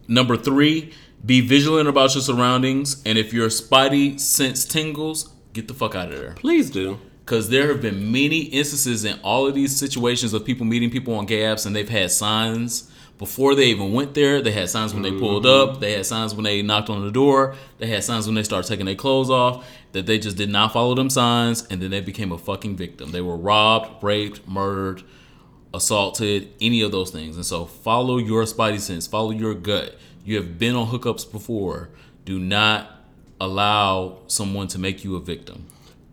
[0.09, 5.75] number three, be vigilant about your surroundings, and if your spidey sense tingles, get the
[5.75, 6.33] fuck out of there.
[6.33, 6.99] please do.
[7.25, 11.15] Because there have been many instances in all of these situations of people meeting people
[11.15, 14.43] on gay apps, and they've had signs before they even went there.
[14.43, 15.75] They had signs when they pulled mm-hmm.
[15.75, 15.81] up.
[15.81, 17.55] They had signs when they knocked on the door.
[17.79, 19.67] They had signs when they started taking their clothes off.
[19.93, 23.13] That they just did not follow them signs, and then they became a fucking victim.
[23.13, 25.05] They were robbed, raped, murdered,
[25.73, 27.37] assaulted, any of those things.
[27.37, 29.97] And so follow your spidey sense, follow your gut.
[30.25, 31.91] You have been on hookups before.
[32.25, 32.91] Do not
[33.41, 35.67] allow someone to make you a victim.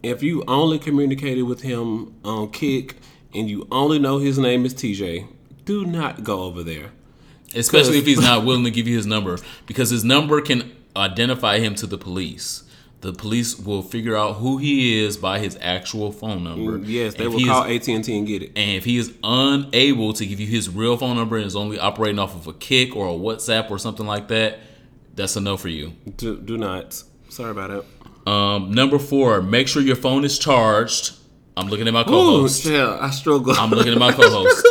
[0.04, 2.98] If you only communicated with him on Kik
[3.34, 5.28] and you only know his name is TJ,
[5.65, 6.91] do not go over there.
[7.56, 11.60] especially if he's not willing to give you his number because his number can identify
[11.60, 12.63] him to the police
[13.02, 17.15] the police will figure out who he is by his actual phone number Mm, Yes,
[17.15, 18.52] they If will call AT and T and get it.
[18.56, 21.80] and if he is unable to give you his real phone number and is only
[21.80, 24.60] operating off of a Kik or a whatsapp or something like that
[25.15, 27.02] that's a no for you Do, do not.
[27.30, 27.84] Sorry about it.
[28.28, 31.13] um, number four make sure your phone is charged
[31.58, 33.54] i'm looking at my Ooh, co-host yeah, I struggle.
[33.58, 34.65] i'm looking at my co-host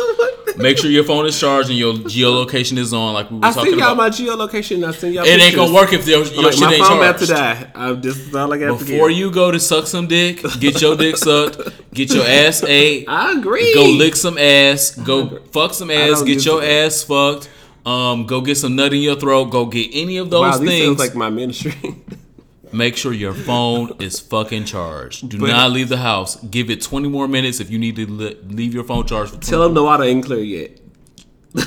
[0.61, 3.51] make sure your phone is charged and your geolocation is on like we were I
[3.51, 4.87] talking send y'all about my geolocation.
[4.87, 5.25] I send y'all.
[5.25, 7.71] it ain't gonna work if your, your Like, shit my ain't phone about to die.
[7.75, 9.17] I, this is all I got to Before give.
[9.17, 11.59] you go to suck some dick, get your dick sucked,
[11.93, 13.73] get your ass ate, I agree.
[13.73, 17.49] go lick some ass, go fuck some ass, get your a- ass fucked,
[17.85, 20.85] um, go get some nut in your throat, go get any of those Wow, things.
[20.85, 21.73] sounds like my ministry.
[22.73, 25.27] Make sure your phone is fucking charged.
[25.29, 26.37] Do But- not leave the house.
[26.37, 29.33] Give it 20 more minutes if you need to li- leave your phone charged.
[29.33, 30.79] For Tell them the water ain't clear yet.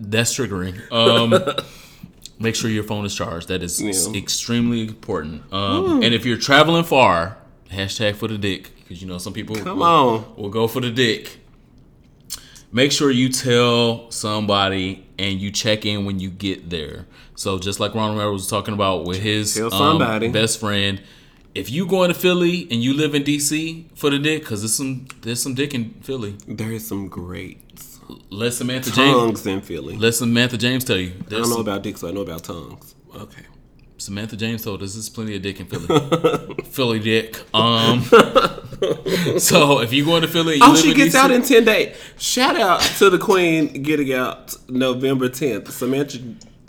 [0.00, 0.80] That's triggering.
[0.92, 1.34] Um,
[2.38, 3.48] make sure your phone is charged.
[3.48, 4.18] That is Yeah.
[4.18, 5.42] extremely important.
[5.52, 7.38] Um, and if you're traveling far,
[7.72, 10.24] hashtag for the dick because you know some people Come will, on.
[10.36, 11.38] will go for the dick.
[12.72, 17.06] Make sure you tell somebody and you check in when you get there.
[17.34, 19.98] So just like Ronald Romero was talking about with his um,
[20.32, 21.00] best friend,
[21.54, 24.74] if you going to Philly and you live in DC for the dick, because there's
[24.74, 26.36] some there's some dick in Philly.
[26.46, 27.60] There is some great
[28.30, 29.96] Let Samantha James tongues in Philly.
[29.96, 31.12] let Samantha James tell you.
[31.26, 32.94] I don't know some- about dicks, so I know about tongues.
[33.14, 33.42] Okay.
[33.98, 36.54] Samantha James told us there's plenty of dick in Philly.
[36.64, 37.40] Philly dick.
[37.54, 38.04] Um.
[39.38, 41.96] so if you going to Philly, you Oh, she gets DC, out in 10 days.
[42.18, 45.68] Shout out to the queen getting out November 10th.
[45.70, 46.18] Samantha.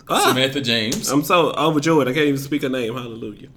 [0.08, 1.08] Ah, Samantha James.
[1.10, 2.08] I'm so overjoyed.
[2.08, 2.94] I can't even speak her name.
[2.94, 3.48] Hallelujah.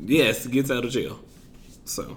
[0.00, 1.20] Yes, gets out of jail.
[1.84, 2.16] So,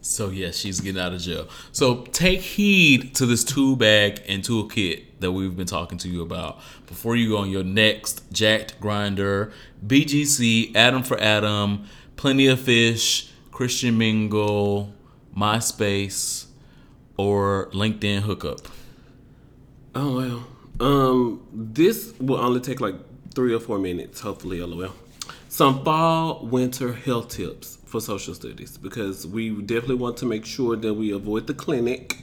[0.00, 1.48] So yes, she's getting out of jail.
[1.72, 6.22] So take heed to this tool bag and toolkit that we've been talking to you
[6.22, 9.52] about before you go on your next Jack'd Grindr,
[9.86, 14.92] BGC, Adam for Adam, Plenty of Fish, Christian Mingle,
[15.38, 16.46] MySpace,
[17.16, 18.60] or LinkedIn hookup.
[19.94, 20.46] oh well.
[20.80, 22.94] Um, this will only take like
[23.34, 24.92] three or four minutes, hopefully, lol.
[25.48, 30.76] Some fall winter health tips for social studies because we definitely want to make sure
[30.76, 32.16] that we avoid the clinic.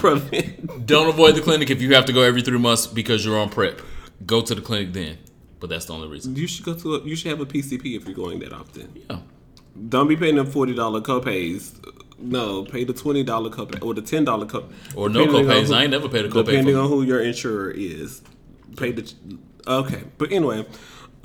[0.00, 3.38] Prevent- Don't avoid the clinic if you have to go every three months because you're
[3.38, 3.80] on PrEP.
[4.26, 5.18] Go to the clinic then.
[5.60, 6.36] But that's the only reason.
[6.36, 8.92] you should go to a, you should have a PCP if you're going that often.
[9.08, 9.18] Yeah.
[9.88, 11.72] Don't be paying them forty dollar copays.
[12.18, 14.72] No, pay the twenty dollar copay or the ten dollar copay.
[14.96, 15.66] Or no copays.
[15.66, 18.22] who- I ain't never paid a copay Depending on who your insurer is,
[18.76, 19.12] pay the.
[19.66, 20.64] Okay, but anyway,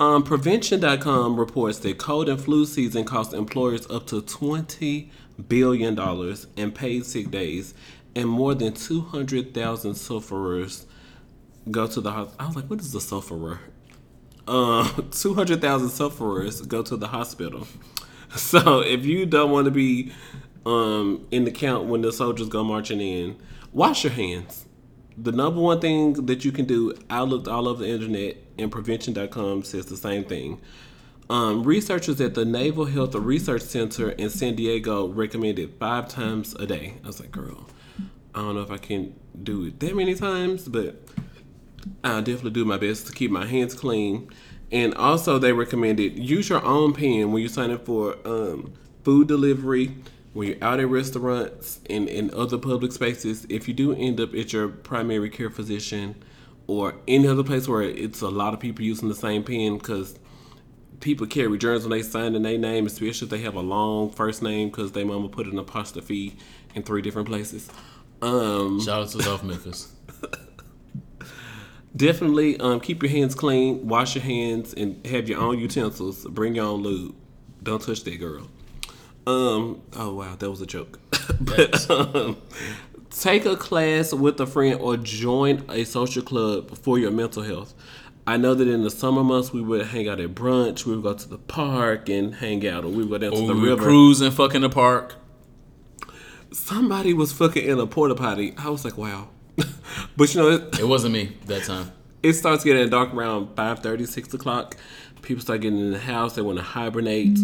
[0.00, 5.10] um, Prevention.com reports that cold and flu season costs employers up to twenty
[5.48, 7.72] billion dollars in paid sick days,
[8.14, 10.86] and more than two hundred thousand sufferers
[11.70, 12.36] go to the hospital.
[12.40, 13.60] I was like, what is a sufferer?
[14.48, 17.66] Uh, 200,000 sufferers go to the hospital.
[18.36, 20.12] So if you don't want to be
[20.64, 23.36] um, in the count when the soldiers go marching in,
[23.72, 24.66] wash your hands.
[25.18, 28.72] the number one thing that you can do, I looked all over the internet, and
[28.72, 30.60] prevention.com says the same thing.
[31.28, 36.66] Um, researchers at the Naval Health Research Center in San Diego recommended five times a
[36.66, 36.94] day.
[37.04, 37.68] I was like, girl,
[38.34, 41.02] I don't know if I can do it that many times, but
[42.04, 44.30] I'll definitely do my best to keep my hands clean.
[44.72, 48.72] And also, they recommended use your own pen when you sign signing for um,
[49.04, 49.94] food delivery,
[50.32, 53.46] when you're out at restaurants and in other public spaces.
[53.50, 56.22] If you do end up at your primary care physician
[56.66, 60.18] or any other place where it's a lot of people using the same pen, because
[61.00, 64.10] people carry germs when they sign in their name, especially if they have a long
[64.10, 66.34] first name because their mama put an apostrophe
[66.74, 67.68] in three different places.
[68.22, 69.91] Um, Shout out to South Memphis.
[71.96, 76.26] Definitely um, keep your hands clean, wash your hands, and have your own utensils.
[76.26, 77.14] Bring your own lube.
[77.62, 78.48] Don't touch that girl.
[79.26, 79.82] Um.
[79.94, 80.98] Oh wow, that was a joke.
[81.40, 82.36] but um,
[83.10, 87.74] take a class with a friend or join a social club for your mental health.
[88.26, 91.02] I know that in the summer months we would hang out at brunch, we would
[91.02, 93.68] go to the park and hang out, or we would go down to the we
[93.68, 93.82] river.
[93.82, 95.16] cruise and fuck in the park.
[96.52, 98.54] Somebody was fucking in a porta potty.
[98.58, 99.28] I was like, wow.
[100.16, 101.92] but you know, it, It wasn't me that time.
[102.22, 104.76] it starts getting dark around 5 6 o'clock.
[105.22, 106.34] People start getting in the house.
[106.34, 107.38] They want to hibernate,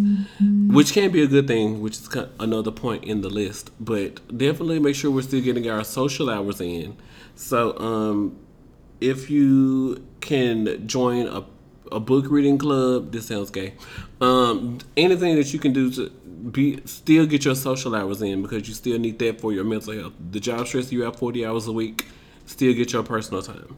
[0.69, 3.71] which can be a good thing, which is kind another point in the list.
[3.79, 6.97] But definitely make sure we're still getting our social hours in.
[7.37, 8.37] So, um,
[9.01, 11.45] if you can join a,
[11.93, 13.75] a book reading club, this sounds gay.
[14.21, 18.69] Um, anything that you can do to be still get your social hours in because
[18.69, 20.13] you still need that for your mental health.
[20.31, 22.07] The job stress you have 40 hours a week,
[22.47, 23.77] still get your personal time.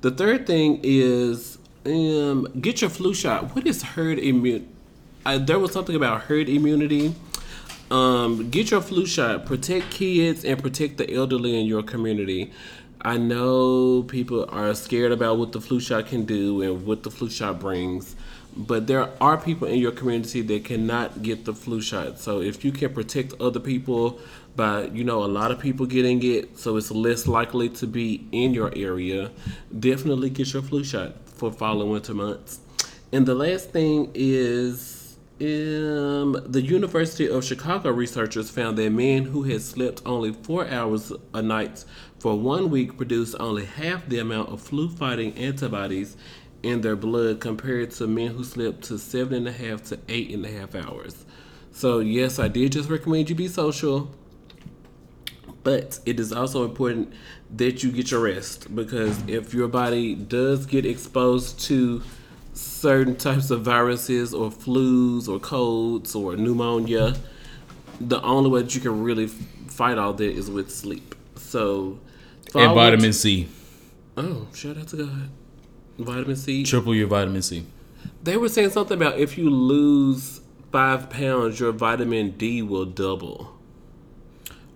[0.00, 3.54] The third thing is um, get your flu shot.
[3.54, 4.68] What is herd immunity?
[5.24, 7.14] There was something about herd immunity.
[7.90, 9.46] Um, get your flu shot.
[9.46, 12.52] Protect kids and protect the elderly in your community.
[13.02, 17.10] I know people are scared about what the flu shot can do and what the
[17.10, 18.16] flu shot brings,
[18.56, 22.18] but there are people in your community that cannot get the flu shot.
[22.18, 24.18] So if you can protect other people
[24.56, 28.26] by, you know, a lot of people getting it, so it's less likely to be
[28.32, 29.30] in your area,
[29.78, 32.60] definitely get your flu shot for fall and winter months.
[33.12, 39.42] And the last thing is um, the University of Chicago researchers found that men who
[39.42, 41.84] had slept only four hours a night
[42.18, 46.16] for one week produced only half the amount of flu fighting antibodies
[46.66, 50.30] in their blood compared to men who slept to seven and a half to eight
[50.30, 51.24] and a half hours.
[51.72, 54.10] So, yes, I did just recommend you be social,
[55.62, 57.12] but it is also important
[57.54, 62.02] that you get your rest because if your body does get exposed to
[62.54, 67.14] certain types of viruses or flus or colds or pneumonia,
[68.00, 71.14] the only way that you can really fight all that is with sleep.
[71.36, 71.98] So,
[72.54, 73.48] And vitamin C.
[74.16, 75.28] Oh, shout out to God.
[75.98, 76.62] Vitamin C.
[76.64, 77.64] Triple your vitamin C.
[78.22, 80.40] They were saying something about if you lose
[80.72, 83.52] five pounds, your vitamin D will double.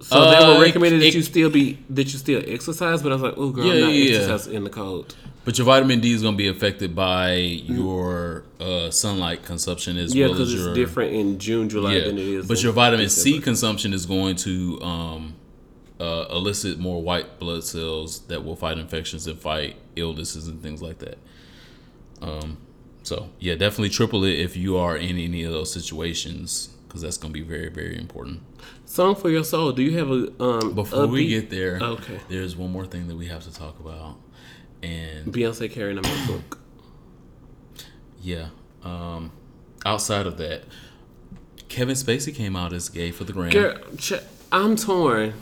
[0.01, 3.13] So they Uh, were recommending it- that you still be that you still exercise, but
[3.13, 4.17] I was like, oh girl, Yeah, not yeah, yeah.
[4.19, 5.15] exercising in the cold.
[5.45, 10.15] But your vitamin D is going to be affected by your uh, sunlight consumption as
[10.15, 12.47] Yeah, well because as it's your different in June, July Yeah, than it is.
[12.47, 15.35] but your vitamin C consumption is going to um,
[16.01, 20.81] uh, elicit more white blood cells that will fight infections and fight illnesses and things
[20.83, 21.19] like that.
[22.23, 22.57] Um,
[23.03, 27.17] so yeah, definitely triple it if you are in any of those situations because that's
[27.17, 28.41] going to be very very important.
[28.85, 29.71] Song for your soul.
[29.73, 30.75] Do you have a um?
[30.75, 32.19] Before we get there, Okay.
[32.29, 34.17] there's one more thing that we have to talk about,
[34.83, 36.59] and Beyonce carrying a MacBook.
[38.23, 38.49] yeah,
[38.83, 39.31] um,
[39.87, 40.65] outside of that,
[41.69, 43.51] Kevin Spacey came out as gay for the gram.
[43.51, 44.15] Girl, ch-
[44.53, 45.33] I'm torn.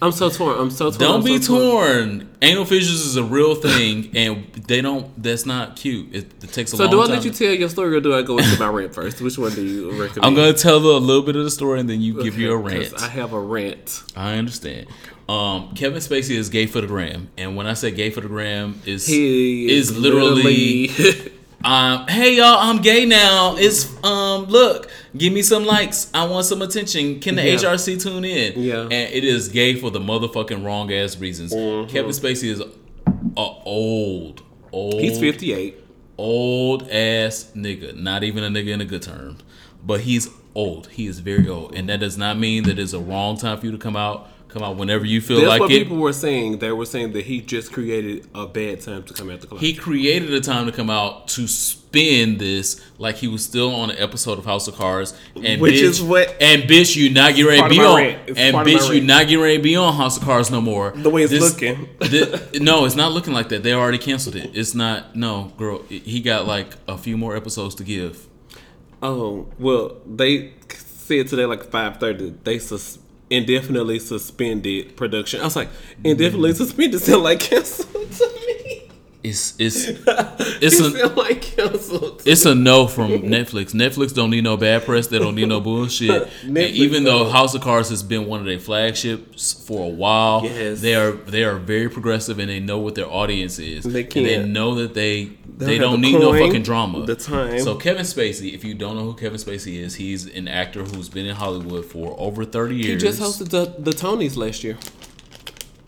[0.00, 0.58] I'm so torn.
[0.60, 0.98] I'm so torn.
[1.00, 2.28] Don't I'm be so torn.
[2.40, 5.10] Anal fissures is a real thing, and they don't.
[5.20, 6.14] That's not cute.
[6.14, 7.16] It, it takes a So long So do I time.
[7.16, 9.20] let you tell your story or do I go into my rant first?
[9.20, 10.24] Which one do you recommend?
[10.24, 12.56] I'm gonna tell a little bit of the story, and then you give you a
[12.56, 12.94] rant.
[13.02, 14.02] I have a rant.
[14.14, 14.86] I understand.
[15.28, 18.28] Um, Kevin Spacey is gay for the gram, and when I say gay for the
[18.28, 21.32] gram, is He is is literally, literally
[21.64, 23.56] um, hey y'all, I'm gay now.
[23.56, 26.10] It's um, look, give me some likes.
[26.14, 27.20] I want some attention.
[27.20, 27.54] Can the Yeah.
[27.56, 28.60] HRC tune in?
[28.62, 28.82] Yeah.
[28.82, 31.52] and it is gay for the motherfucking wrong ass reasons.
[31.54, 31.88] Mhm.
[31.88, 32.68] Kevin Spacey is a
[33.36, 35.00] old, old.
[35.00, 35.76] he's 58.
[36.18, 37.96] old ass nigga.
[37.96, 39.38] Not even a nigga in a good term,
[39.84, 40.88] but he's old.
[40.92, 43.66] He is very old, and that does not mean that it's a wrong time for
[43.66, 44.28] you to come out.
[44.54, 45.46] Come out whenever you feel like it.
[45.48, 45.82] That's like what it.
[45.82, 46.58] people were saying.
[46.58, 49.66] They were saying that he just created a bad time to come out the closet.
[49.66, 53.90] he created a time to come out to spin this like he was still on
[53.90, 57.34] an episode of House of Cards, and Which bitch, is what- and bitch, you not
[57.34, 59.62] getting ready to be on, and part of my bitch, you not getting ready to
[59.64, 60.92] be on House of Cards no more.
[60.94, 61.88] The way it's looking.
[62.00, 63.64] thi- no, it's not looking like that.
[63.64, 64.52] They already canceled it.
[64.54, 65.16] It's not.
[65.16, 68.28] No, girl, he got like a few more episodes to give.
[69.02, 72.34] Oh well, they said today like five thirty.
[72.44, 73.00] They sus-
[73.36, 75.40] indefinitely suspended production.
[75.40, 75.68] I was like,
[76.02, 76.64] indefinitely mm-hmm.
[76.64, 78.83] suspended sound like canceled to me.
[79.24, 80.02] It's it's It
[80.62, 82.22] it's a like canceled.
[82.26, 83.72] It's a no from Netflix.
[83.72, 85.06] Netflix don't need no bad press.
[85.06, 86.28] They don't need no bullshit.
[86.44, 87.30] even though.
[87.30, 90.82] House of Cards has been one of their flagships for a while, Yes.
[90.82, 93.84] they are they are very progressive and they know what their audience is.
[93.84, 97.06] They And they know that they they have don't the need no fucking drama.
[97.06, 97.58] the time.
[97.60, 101.08] So Kevin Spacey, if you don't know who Kevin Spacey is, he's an actor who's
[101.08, 103.02] been in Hollywood for over thirty years.
[103.02, 104.76] He just hosted the, the Tonys last year.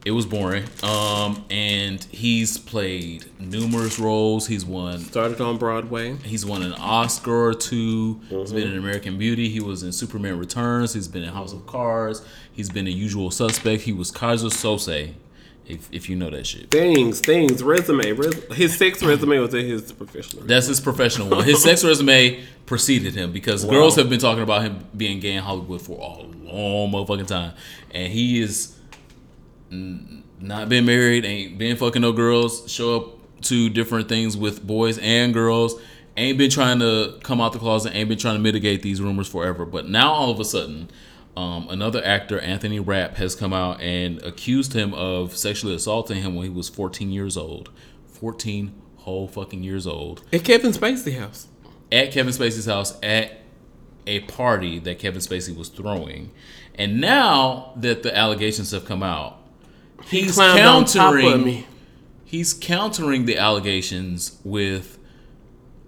[0.07, 0.63] It was boring.
[0.85, 4.47] Um, and he's played numerous roles.
[4.47, 6.15] He's won Started on Broadway.
[6.19, 8.55] He's won an Oscar or 2 He's Mm-hmm.
[8.55, 9.49] been in American Beauty.
[9.49, 10.95] He was in Superman Returns.
[10.95, 12.23] He's been in House of Cards.
[12.53, 13.83] He's been in Usual Suspect.
[13.83, 15.15] He was Keyser Söze,
[15.67, 16.71] if, if you know that shit.
[16.71, 18.13] Things, things, resume.
[18.13, 20.45] Res- his sex resume was in his professional.
[20.45, 21.45] That's his professional one.
[21.45, 25.43] His sex resume preceded him because girls have been talking about him being gay in
[25.43, 27.55] Hollywood for a long motherfucking time.
[27.91, 28.76] And he is
[29.71, 34.99] not been married, ain't been fucking no girls, show up to different things with boys
[34.99, 35.81] and girls,
[36.17, 39.29] ain't been trying to come out the closet, ain't been trying to mitigate these rumors
[39.29, 39.65] forever.
[39.65, 40.91] But now all of a sudden,
[41.37, 46.35] um, another actor, Anthony Rapp, has come out and accused him of sexually assaulting him
[46.35, 47.71] when he was 14 years old.
[48.07, 51.47] 14 whole fucking years old At Kevin Spacey house.
[51.93, 53.41] at Kevin Spacey's house at
[54.07, 56.33] a party that Kevin Spacey was throwing.
[56.75, 59.39] And now that the allegations have come out,
[60.09, 61.67] he's top of countering me.
[62.25, 64.99] he's countering the allegations with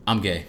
[0.07, 0.47] I'm gay.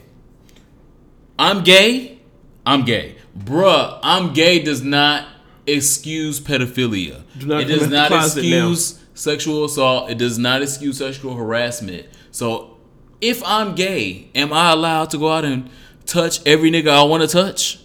[1.37, 2.19] I'm gay.
[2.65, 3.15] I'm gay.
[3.37, 5.27] Bruh, I'm gay does not
[5.65, 7.23] excuse pedophilia.
[7.37, 10.09] Do not it does not excuse sexual assault.
[10.09, 12.07] It does not excuse sexual harassment.
[12.31, 12.77] So
[13.21, 15.69] if I'm gay, am I allowed to go out and
[16.05, 17.79] touch every nigga I want to touch?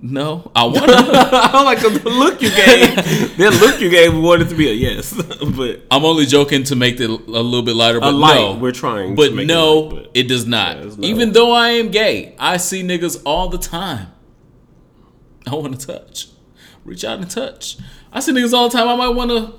[0.00, 0.84] No, I want to.
[0.92, 3.36] I like the look you gave.
[3.38, 5.12] that look you gave wanted to be a yes,
[5.56, 8.72] but I'm only joking to make it a little bit lighter, but light, no, we're
[8.72, 10.76] trying to But make it no, light, but- it does not.
[10.84, 10.94] Yeah.
[11.00, 14.08] Even though I am gay, I see niggas all the time.
[15.46, 16.28] I want to touch,
[16.84, 17.78] reach out and touch.
[18.12, 18.88] I see niggas all the time.
[18.88, 19.54] I might want to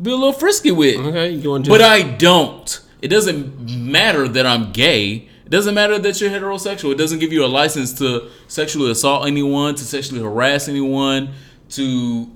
[0.00, 2.80] be a little frisky with, okay, you want to but I don't.
[3.02, 5.28] It doesn't matter that I'm gay.
[5.44, 6.92] It doesn't matter that you're heterosexual.
[6.92, 11.34] It doesn't give you a license to sexually assault anyone, to sexually harass anyone,
[11.70, 12.30] to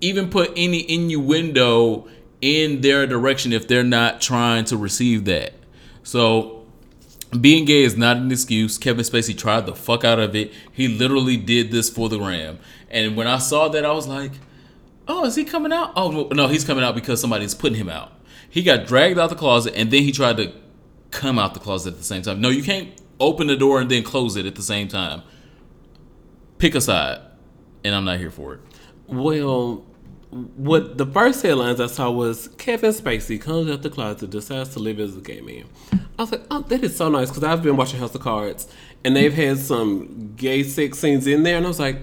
[0.00, 2.08] even put any innuendo
[2.40, 5.54] in their direction if they're not trying to receive that.
[6.02, 6.66] So
[7.40, 8.78] being gay is not an excuse.
[8.78, 10.52] Kevin Spacey tried the fuck out of it.
[10.72, 12.58] He literally did this for the gram.
[12.90, 14.32] And when I saw that, I was like,
[15.06, 15.92] oh, is he coming out?
[15.96, 18.12] Oh, no, no, he's coming out because somebody's putting him out.
[18.50, 20.52] He got dragged out the closet and then he tried to
[21.12, 22.40] come out the closet at the same time.
[22.40, 22.90] No, you can't
[23.20, 25.22] open the door and then close it at the same time.
[26.58, 27.20] Pick a side.
[27.84, 28.60] And I'm not here for it.
[29.06, 29.84] Well,
[30.30, 34.78] what the first headlines I saw was Kevin Spacey comes out the closet, decides to
[34.78, 35.64] live as a gay man.
[36.18, 38.66] I was like, oh, that is so nice because I've been watching House of Cards
[39.04, 41.98] and they've had some gay sex scenes in there, and I was like,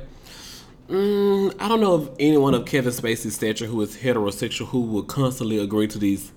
[0.90, 5.08] mm, I don't know of anyone of Kevin Spacey's stature who is heterosexual who would
[5.08, 6.32] constantly agree to these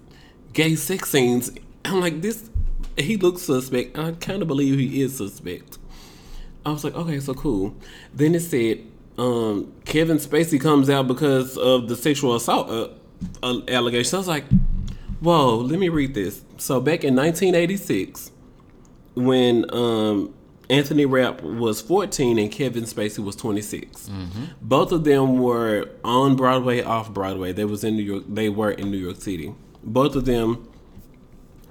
[0.53, 1.51] gay sex scenes.
[1.85, 2.49] I'm like, this,
[2.97, 3.99] he looks suspect.
[3.99, 5.79] I kind of believe he is suspect.
[6.65, 7.75] I was like, okay, so cool.
[8.15, 8.81] Then it said
[9.19, 12.89] um, Kevin Spacey comes out because of the sexual assault uh,
[13.43, 14.15] uh, allegations.
[14.15, 14.45] I was like,
[15.21, 16.45] whoa, let me read this.
[16.59, 18.31] So back in 1986,
[19.15, 20.33] when um,
[20.71, 24.09] Anthony Rapp was 14 and Kevin Spacey was 26,
[24.61, 27.53] both of them were on Broadway, off Broadway.
[27.53, 28.25] They was in New York.
[28.29, 29.55] They were in New York City.
[29.83, 30.69] Both of them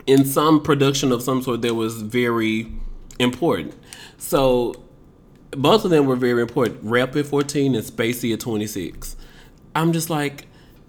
[0.07, 2.71] in some production of some sort that was very
[3.19, 3.73] important.
[4.17, 4.75] So
[5.51, 6.79] both of them were very important.
[6.83, 9.15] Rapp at 14 and Spacey at 26.
[9.75, 10.45] I'm just like,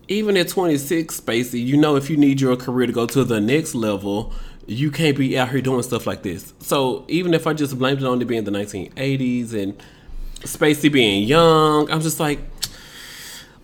[0.09, 3.41] even at 26, Spacey, you know, if you need your career to go to the
[3.41, 4.33] next level,
[4.67, 6.53] you can't be out here doing stuff like this.
[6.61, 9.81] So even if I just blamed it on it being the 1980s and
[10.41, 12.41] Spacey being young, I'm just like,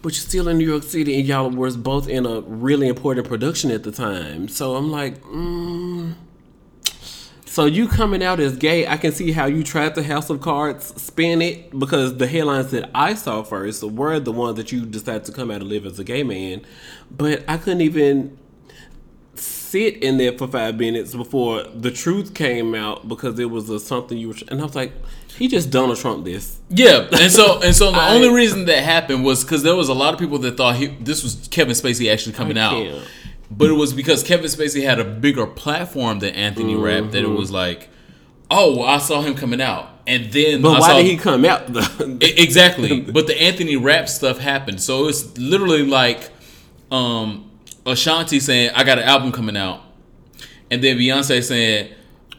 [0.02, 3.26] but you're still in New York City and y'all were both in a really important
[3.26, 4.48] production at the time.
[4.48, 6.14] So I'm like, mm.
[7.44, 10.40] So you coming out as gay, I can see how you tried to House of
[10.40, 14.86] Cards spin it because the headlines that I saw first were the ones that you
[14.86, 16.62] decided to come out and live as a gay man.
[17.10, 18.38] But I couldn't even
[19.34, 23.80] sit in there for five minutes before the truth came out because it was a,
[23.80, 24.36] something you were.
[24.48, 24.92] And I was like,
[25.38, 26.58] he just Donald Trump this.
[26.68, 29.88] Yeah, and so and so the I- only reason that happened was because there was
[29.88, 33.02] a lot of people that thought he, this was Kevin Spacey actually coming out,
[33.50, 37.30] but it was because Kevin Spacey had a bigger platform than Anthony Rapp that it
[37.30, 37.88] was like,
[38.50, 41.16] oh, well, I saw him coming out, and then But I why saw, did he
[41.16, 41.68] come out?
[42.22, 43.00] exactly.
[43.16, 46.30] but the Anthony Rapp stuff happened, so it's literally like
[46.90, 47.50] um,
[47.86, 49.80] Ashanti saying, "I got an album coming out,"
[50.70, 51.92] and then Beyonce saying,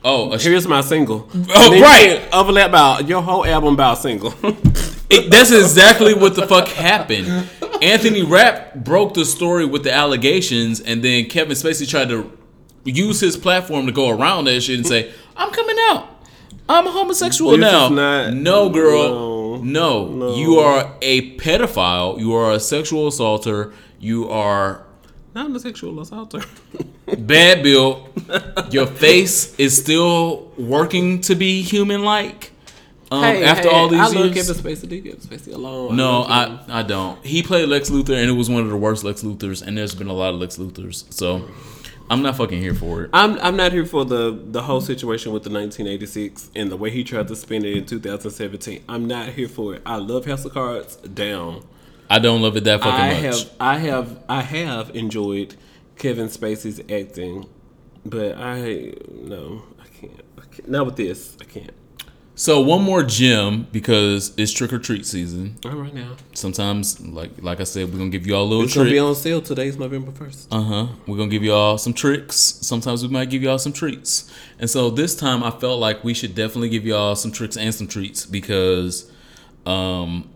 [0.03, 1.27] "Oh, Here's my single.
[1.33, 2.21] Oh, right.
[2.33, 4.33] Overlap about your whole album about single.
[5.11, 7.49] It- that's exactly what the fuck happened.
[7.81, 12.31] Anthony Rapp broke the story with the allegations, and then Kevin Spacey tried to
[12.85, 16.09] use his platform to go around that shit and say, "I'm coming out.
[16.67, 19.63] I'm a homosexual This now." not- no, girl.
[19.63, 20.07] No.
[20.09, 20.35] No.
[20.35, 22.19] you are a pedophile.
[22.19, 23.73] You are a sexual assaulter.
[23.99, 24.83] You are
[25.33, 26.41] Not a sexual assaulter.
[27.17, 28.09] bad built.
[28.71, 32.51] Your face is still working to be human like.
[33.11, 34.13] Um, after all these years.
[34.13, 34.89] I love years, Kevin Spacey.
[34.89, 35.95] Leave Kevin Spacey alone.
[35.95, 36.59] No, love him.
[36.69, 37.25] I I don't.
[37.25, 39.65] He played Lex Luthor, and it was one of the worst Lex Luthors.
[39.65, 41.49] And there's been a lot of Lex Luthors, so
[42.09, 43.09] I'm not fucking here for it.
[43.13, 46.89] I'm I'm not here for the the whole situation with the 1986 and the way
[46.89, 48.83] he tried to spin it in 2017.
[48.87, 49.81] I'm not here for it.
[49.85, 51.63] I love House of Cards down.
[52.09, 53.21] I don't love it that fucking I much.
[53.21, 55.55] have I have I have enjoyed
[55.97, 57.47] Kevin Spacey's acting,
[58.05, 60.21] but I no I can't.
[60.37, 60.69] I can't.
[60.69, 61.37] Not with this.
[61.39, 61.71] I can't.
[62.35, 65.57] So one more gem because it's trick or treat season.
[65.65, 66.15] All right now.
[66.33, 69.13] Sometimes, like like I said, we're gonna give y'all a little It's gonna be on
[69.13, 69.41] sale.
[69.41, 70.47] Today's November first.
[70.49, 70.87] Uh huh.
[71.05, 72.37] We're gonna give y'all some tricks.
[72.37, 74.33] Sometimes we might give y'all some treats.
[74.57, 77.75] And so this time, I felt like we should definitely give y'all some tricks and
[77.75, 79.11] some treats because,
[79.65, 80.29] um,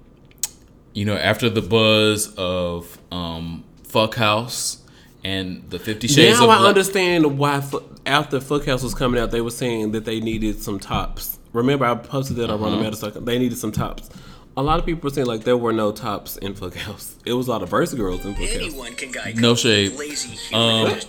[0.93, 4.77] you know, after the buzz of um, Fuck House
[5.23, 9.19] and the Fifty Shades Now of I Black- understand why fu- after Fuckhouse was coming
[9.21, 11.39] out, they were saying that they needed some tops.
[11.53, 12.65] Remember, I posted that on Uh-huh.
[12.71, 13.23] Run the Metastar.
[13.25, 14.09] They needed some tops.
[14.57, 17.15] A lot of people were saying like there were no tops in Fuckhouse.
[17.25, 18.55] It was a lot of verse girls in Fuckhouse.
[18.55, 19.93] Anyone can guy No shade.
[19.97, 21.01] Lazy Um, human.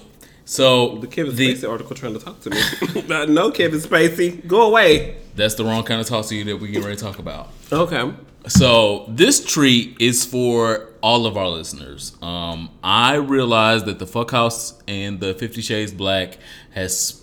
[0.44, 2.62] So The Kevin the- Spacey article trying to talk to me.
[3.32, 4.46] no, Kevin Spacey.
[4.46, 5.16] Go away.
[5.36, 7.48] that's the wrong kind of talk to you that we get ready to talk about.
[7.72, 8.12] Okay.
[8.46, 12.14] So this treat is for all of our listeners.
[12.20, 16.36] Um, I realize that the Fuck House and the Fifty Shades Black
[16.72, 17.22] has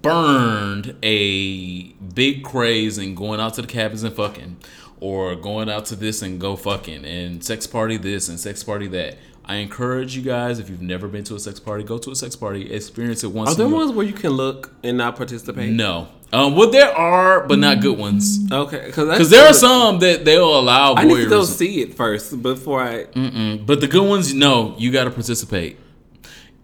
[0.00, 1.82] spurned a
[2.14, 4.56] big craze in going out to the cabins and fucking,
[5.00, 8.88] or going out to this and go fucking, and sex party this and sex party
[8.88, 9.18] that.
[9.48, 12.16] I encourage you guys, if you've never been to a sex party, go to a
[12.16, 13.50] sex party, experience it once.
[13.50, 15.70] Are there ones where you can look and not participate?
[15.72, 16.08] No.
[16.32, 18.40] Um, well, there are, but not good ones.
[18.50, 22.42] Okay, because there are some that they'll allow I need to go see it first
[22.42, 23.04] before I.
[23.04, 25.78] Mm, But the good ones, no, you got to participate.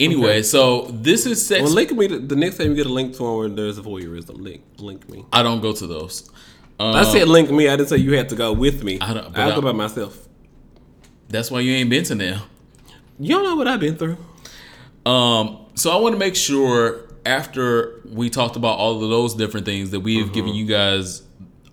[0.01, 0.43] Anyway, Okay.
[0.43, 1.63] so this is sex.
[1.63, 3.79] Well, link me to, the next time you get a link to one where there's
[3.79, 4.41] a voyeurism.
[4.41, 5.25] Link, link me.
[5.33, 6.29] I don't go to those.
[6.81, 7.69] Um, I said link me.
[7.69, 8.99] I didn't say you had to go with me.
[9.01, 10.19] I don't- I'll I- go by myself.
[11.29, 12.43] that's why you ain't been to now.
[13.19, 14.17] You don't know what I've been through.
[15.05, 19.67] Um, so I want to make sure after we talked about all of those different
[19.67, 20.35] things that we have Mm-hmm.
[20.35, 21.23] given you guys,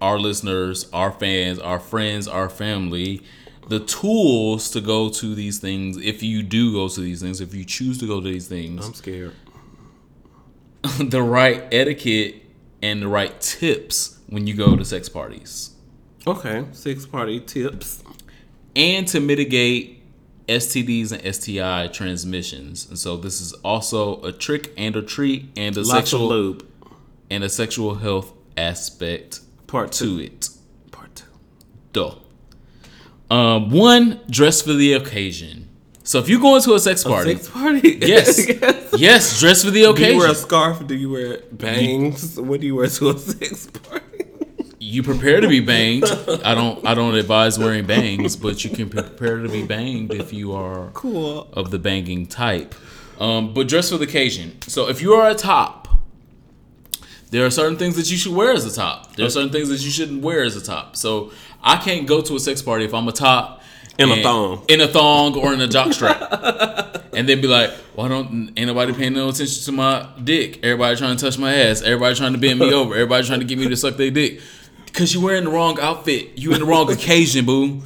[0.01, 3.21] our listeners, our fans, our friends, our family,
[3.67, 5.97] the tools to go to these things.
[5.97, 8.85] If you do go to these things, if you choose to go to these things,
[8.85, 9.35] I'm scared.
[10.99, 12.35] the right etiquette
[12.81, 15.71] and the right tips when you go to sex parties.
[16.25, 18.03] Okay, sex party tips.
[18.75, 19.98] and to mitigate
[20.49, 22.87] STDs and STI transmissions.
[22.89, 26.67] And so this is also a trick and a treat and a Lots sexual lube.
[27.29, 30.17] and a sexual health aspect Part two.
[30.17, 30.49] to it.
[30.91, 31.25] Part two.
[31.93, 32.15] Duh.
[33.31, 35.67] Um, one, dress for the occasion.
[36.03, 37.99] So if you go into a sex party, Six party.
[38.01, 38.49] yes,
[38.97, 40.07] yes, dress for the occasion.
[40.09, 40.87] Do you wear a scarf?
[40.87, 42.39] Do you wear bangs?
[42.39, 44.05] What do you wear to a six party?
[44.89, 46.05] You prepare to be banged.
[46.43, 46.85] I don't.
[46.85, 50.89] I don't advise wearing bangs, but you can prepare to be banged if you are
[50.93, 51.47] Cool.
[51.53, 52.73] of the banging type.
[53.19, 54.61] Um, but dress for the occasion.
[54.63, 55.87] So if you are a top,
[57.31, 59.15] there are certain things that you should wear as a top.
[59.15, 60.95] There are certain things that you shouldn't wear as a top.
[60.95, 61.31] So
[61.61, 63.61] I can't go to a sex party if I'm a top
[63.99, 64.63] In a thong.
[64.69, 66.19] in a thong or in a jock strap,
[67.13, 70.59] and then be like, "Why don't ain't nobody paying no attention to my dick?
[70.63, 71.81] Everybody trying to touch my ass.
[71.81, 72.93] Everybody trying to bend me over.
[72.95, 74.39] Everybody trying to get me to suck their dick."
[74.93, 76.37] Cause you're wearing the wrong outfit.
[76.37, 77.83] You in the wrong occasion, boo.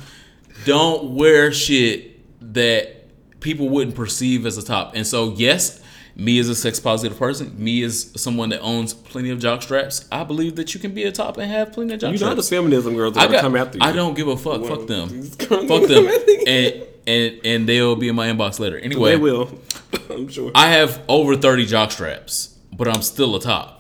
[0.65, 2.11] Don't wear shit
[2.53, 4.95] that people wouldn't perceive as a top.
[4.95, 5.81] And so, yes,
[6.15, 10.07] Me as a sex positive person, me as someone that owns plenty of jock straps,
[10.11, 12.21] I believe that you can be a top and have plenty of jock straps.
[12.21, 13.83] You know the feminism girls gonna come after you.
[13.83, 14.63] I don't give a fuck.
[14.63, 15.09] Fuck them.
[15.23, 16.07] Fuck them.
[16.45, 18.77] And and and they'll be in my inbox later.
[18.77, 19.49] Anyway, They will.
[20.11, 20.51] I'm sure.
[20.53, 23.72] I have over 30 jock straps, but I'm still a top.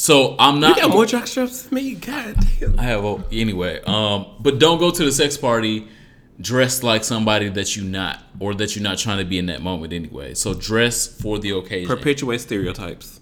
[0.00, 0.76] So I'm not.
[0.76, 1.94] you got more jock straps than me.
[1.96, 2.78] God damn.
[2.78, 3.80] I have a, anyway.
[3.84, 5.88] Um, but don't go to the sex party
[6.40, 9.60] dressed like somebody that you not or that you're not trying to be in that
[9.60, 10.34] moment anyway.
[10.34, 11.88] So dress for the occasion.
[11.88, 13.20] Perpetuate stereotypes.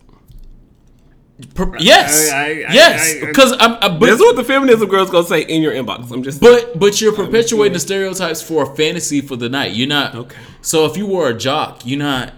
[1.54, 3.72] Per- yes, I- I- I- yes, I- I- because I'm.
[3.80, 6.10] I, but, That's what the feminism girls gonna say in your inbox.
[6.10, 6.42] I'm just.
[6.42, 9.72] but but you're perpetuating the stereotypes for a fantasy for the night.
[9.72, 10.14] You're not.
[10.14, 10.36] Okay.
[10.60, 12.34] So if you were a jock, you're not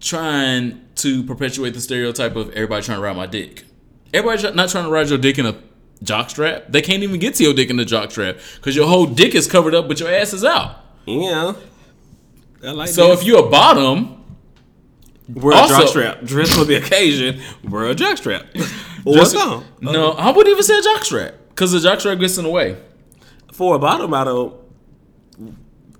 [0.00, 3.64] trying to perpetuate the stereotype of everybody trying to ride my dick.
[4.16, 5.56] Everybody try- not trying to ride your dick in a
[6.02, 6.64] jock strap.
[6.68, 9.34] They can't even get to your dick in the jock strap because your whole dick
[9.34, 10.76] is covered up, but your ass is out.
[11.06, 11.52] yeah.
[12.64, 13.20] I like So this.
[13.20, 14.24] if you're a bottom,
[15.28, 18.46] wear a also- jock strap, dress for the occasion, wear a jock strap.
[19.04, 19.64] Or Just- a thong.
[19.80, 20.30] no, uh-huh.
[20.30, 22.76] I wouldn't even say a jock strap because the jock strap gets in the way.
[23.52, 24.52] For a bottom, I don't.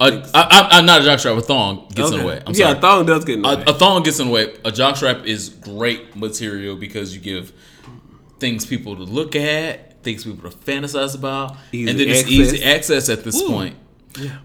[0.00, 0.04] A,
[0.34, 1.38] I, I, I'm not a jockstrap.
[1.38, 2.42] A thong gets in the way.
[2.44, 2.78] I'm yeah, sorry.
[2.78, 3.54] a thong does get in the way.
[3.64, 4.42] A, a thong gets in the way.
[4.64, 7.52] A jockstrap is great material because you give
[8.38, 12.62] things people to look at, things people to fantasize about, Easy and then it's easy
[12.62, 13.48] access at this Ooh.
[13.48, 13.76] point.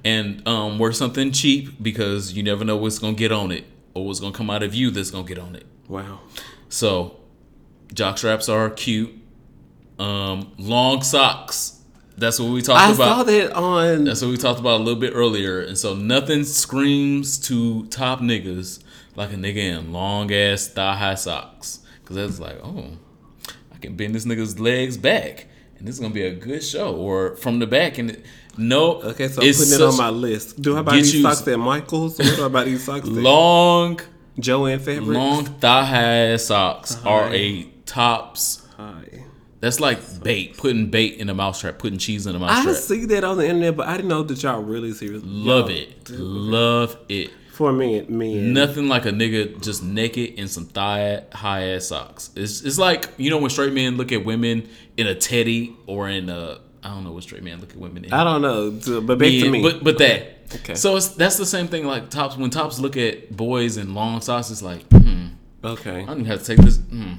[0.04, 3.64] And um, wear something cheap because you never know what's gonna get on it
[3.94, 5.66] or what's gonna come out of you that's gonna get on it.
[5.88, 6.20] wow.
[6.68, 7.20] So,
[7.94, 9.12] jock straps are cute.
[10.00, 11.80] Um, long socks.
[12.18, 13.08] That's what we talked I about.
[13.08, 14.04] I saw that on.
[14.06, 15.62] That's what we talked about a little bit earlier.
[15.62, 18.84] And so nothing screams to top niggas
[19.16, 21.80] like a nigga in long ass thigh high socks.
[22.06, 22.92] Cause that's like, oh,
[23.82, 25.48] can bend this nigga's legs back.
[25.78, 26.96] And this is gonna be a good show.
[26.96, 28.22] Or from the back and
[28.58, 30.62] no Okay, so I'm putting it on my list.
[30.62, 32.20] Do I buy these socks at Michaels?
[32.20, 34.00] What do I buy these socks long
[34.40, 35.08] Joann Fabric.
[35.18, 37.34] long thigh high socks are Hi.
[37.36, 39.26] a tops Hi.
[39.60, 42.76] that's like bait, putting bait in a mousetrap, putting cheese in a mousetrap.
[42.76, 45.22] I see that on the internet, but I didn't know that y'all really serious.
[45.26, 46.10] Love Y'all- it.
[46.12, 47.32] Love it.
[47.62, 48.54] For me, men.
[48.54, 52.32] Nothing like a nigga just naked in some thigh high ass socks.
[52.36, 56.10] It's it's like you know when straight men look at women in a teddy or
[56.10, 58.14] in a I don't know what straight men look at women in.
[58.14, 59.62] I don't know, but back Yeah, to me.
[59.62, 60.38] But but that.
[60.56, 60.74] Okay.
[60.74, 64.22] So it's that's the same thing like tops when tops look at boys in long
[64.22, 64.50] socks.
[64.50, 65.28] It's like hmm,
[65.64, 66.02] okay.
[66.02, 66.78] I don't even have to take this.
[66.78, 67.14] Hmm.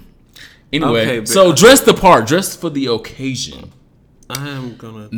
[0.73, 3.73] Anyway, Okay, so dress the part, dress for the occasion.
[4.29, 5.09] I'm gonna.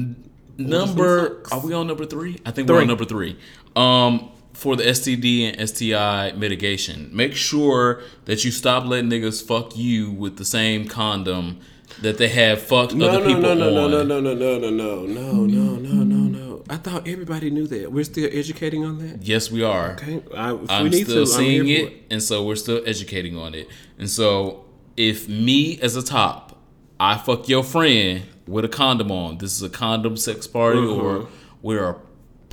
[0.59, 2.41] Number are we on number three?
[2.45, 3.39] I think we're on number three.
[3.75, 9.77] Um, for the STD and STI mitigation, make sure that you stop letting niggas fuck
[9.77, 11.61] you with the same condom
[12.01, 13.91] that they have fucked No, other no, people no, no, no, on.
[13.91, 16.39] no, no, no, no, no, no, no, no, no, no, no.
[16.39, 16.65] No.
[16.71, 17.93] I thought everybody knew that.
[17.93, 19.23] We're still educating on that.
[19.23, 19.93] Yes, we are.
[19.93, 22.83] Okay, I, if I'm we need still to, seeing I'm it, and so we're still
[22.87, 23.69] educating on it.
[23.99, 24.65] And so,
[24.97, 26.59] if me as a top,
[26.99, 31.03] I fuck your friend with a condom on, this is a condom sex party, Mhm.
[31.03, 31.29] or
[31.63, 31.97] we're a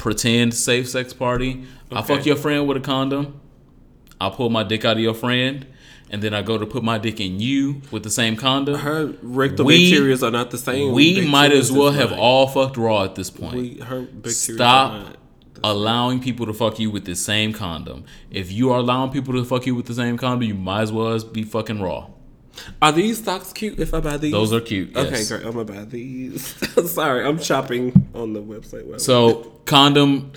[0.01, 1.63] pretend safe sex party.
[1.91, 3.39] I fuck your friend with a condom.
[4.19, 5.65] I pull my dick out of your friend,
[6.09, 8.75] and then I go to put my dick in you with the same condom.
[8.79, 10.91] Her rectal We- bacteria are not the same.
[10.93, 12.19] we might as well have mine.
[12.19, 13.55] all fucked raw at this point.
[13.55, 15.17] We, her bacteria Stop
[15.63, 18.03] allowing people to fuck you with the same condom.
[18.31, 20.91] If you are allowing people to fuck you with the same condom, you might as
[20.91, 22.07] well be fucking raw.
[22.81, 23.79] Are these socks cute?
[23.79, 24.95] If I buy these, Those are cute.
[24.95, 25.29] Okay, yes.
[25.29, 25.45] great.
[25.45, 26.45] I'm gonna buy these.
[26.91, 28.99] Sorry, I'm shopping on the website.
[29.01, 30.33] So condom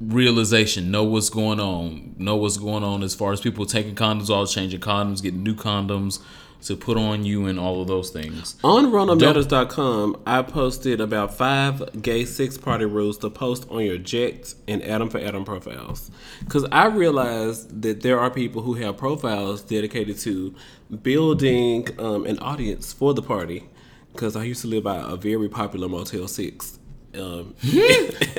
[0.00, 4.30] realization, know what's going on, know what's going on as far as people taking condoms
[4.30, 6.20] all changing condoms, getting new condoms
[6.62, 8.56] to put on you, and all of those things.
[8.64, 14.54] On RonaldMatters.com, I posted about five gay six party rules to post on your Jack'd
[14.66, 16.10] and Adam4Adam profiles.
[16.40, 20.54] Because I realized that there are people who have profiles dedicated to
[21.02, 23.68] building um, an audience for the party.
[24.12, 26.77] Because I used to live by a very popular Motel 6.
[27.18, 27.54] Um,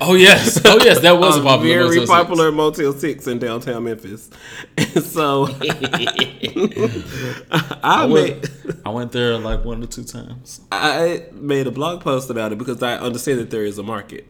[0.01, 1.83] Oh yes, oh yes, that was a a popular.
[1.83, 2.09] very Motel Six.
[2.09, 4.29] popular Motel 6 in downtown Memphis.
[4.77, 5.47] And so
[7.51, 8.13] I, I made.
[8.13, 8.49] went,
[8.85, 10.61] I went there like one or two times.
[10.71, 14.27] I made a blog post about it because I understand that there is a market.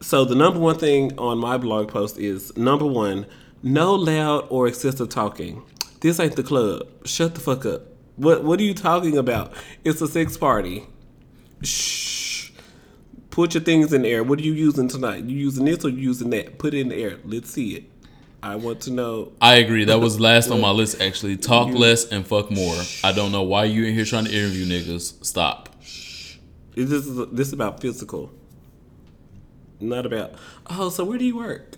[0.00, 3.26] So the number one thing on my blog post is number one,
[3.62, 5.62] no loud or excessive talking.
[6.00, 6.88] This ain't the club.
[7.06, 7.82] Shut the fuck up.
[8.16, 9.52] What what are you talking about?
[9.84, 10.86] It's a sex party.
[11.62, 12.33] Shh.
[13.34, 14.22] Put your things in the air.
[14.22, 15.24] What are you using tonight?
[15.24, 16.56] You using this or you using that?
[16.56, 17.18] Put it in the air.
[17.24, 17.90] Let's see it.
[18.44, 19.32] I want to know.
[19.40, 19.84] I agree.
[19.86, 21.00] That was last on my list.
[21.02, 22.76] Actually, talk less and fuck more.
[23.02, 25.24] I don't know why you in here trying to interview niggas.
[25.24, 25.68] Stop.
[25.80, 28.30] This is this is about physical,
[29.80, 30.34] not about.
[30.70, 31.74] Oh, so where do you work?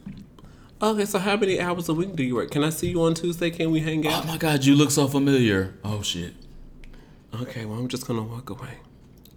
[0.83, 2.51] Okay, so how many hours a week do you work?
[2.51, 3.51] Can I see you on Tuesday?
[3.51, 4.25] Can we hang out?
[4.25, 5.75] Oh my god, you look so familiar.
[5.83, 6.35] Oh shit,
[7.35, 8.81] Okay, well I'm just gonna walk away.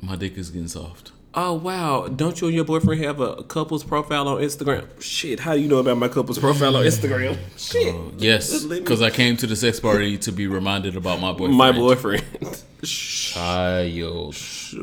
[0.01, 1.13] my dick is getting soft.
[1.36, 2.07] Oh wow!
[2.07, 4.88] Don't you and your boyfriend have a couple's profile on Instagram?
[4.99, 7.38] Shit, how do you know about my couple's profile on Instagram?
[7.57, 11.57] Shit, Yes, because I came to the sex party to be reminded about my boyfriend.
[11.57, 12.23] my boyfriend.
[12.84, 14.36] Child.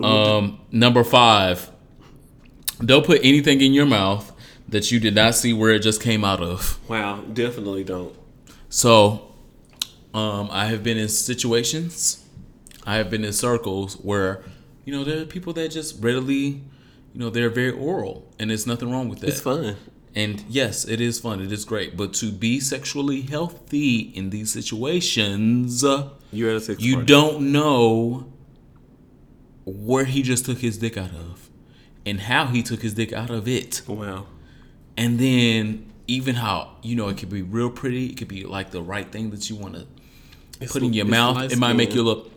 [0.03, 1.71] Um, number five.
[2.85, 4.33] Don't put anything in your mouth
[4.69, 6.79] that you did not see where it just came out of.
[6.89, 8.15] Wow, definitely don't.
[8.69, 9.35] So,
[10.13, 12.23] um, I have been in situations,
[12.85, 14.45] I have been in circles where,
[14.87, 16.63] you know, there are people that just readily,
[17.13, 19.29] you know, they're very oral, and there's nothing wrong with that.
[19.29, 19.77] It's fun.
[20.15, 21.43] And yes, it is fun.
[21.43, 21.95] It is great.
[21.95, 25.85] But to be sexually healthy in these situations,
[26.33, 27.07] You're at a sex you party.
[27.07, 28.33] don't know
[29.67, 31.51] where he just took his dick out of
[32.07, 33.83] and how he took his dick out of it.
[33.87, 34.27] Wow.
[34.97, 38.07] And then even how, you know, it could be real pretty.
[38.07, 39.87] It could be like the right thing that you want to
[40.69, 41.37] put in your mouth.
[41.37, 42.31] light It might make you look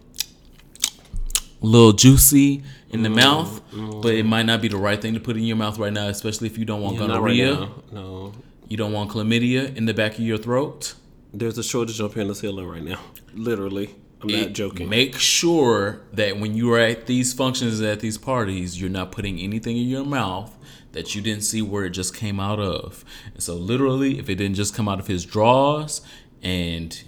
[1.62, 3.62] a little juicy in Mm, the mouth,
[4.02, 6.08] but it might not be the right thing to put in your mouth right now,
[6.08, 7.70] especially if you don't want Yeah, not right gonorrhea.
[7.92, 8.34] No.
[8.68, 10.94] You don't want chlamydia in the back of your throat.
[11.34, 13.00] There's a shortage of penicillin right now.
[13.34, 13.96] Literally.
[14.22, 14.90] I'm not joking.
[14.90, 19.40] Make sure that when you are at these functions, at these parties, you're not putting
[19.40, 20.56] anything in your mouth
[20.92, 23.06] that you didn't see where it just came out of.
[23.34, 26.02] And so, literally, if it didn't just come out of his drawers,
[26.42, 27.02] and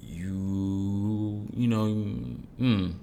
[0.00, 1.86] you, you know,
[2.60, 2.94] mm,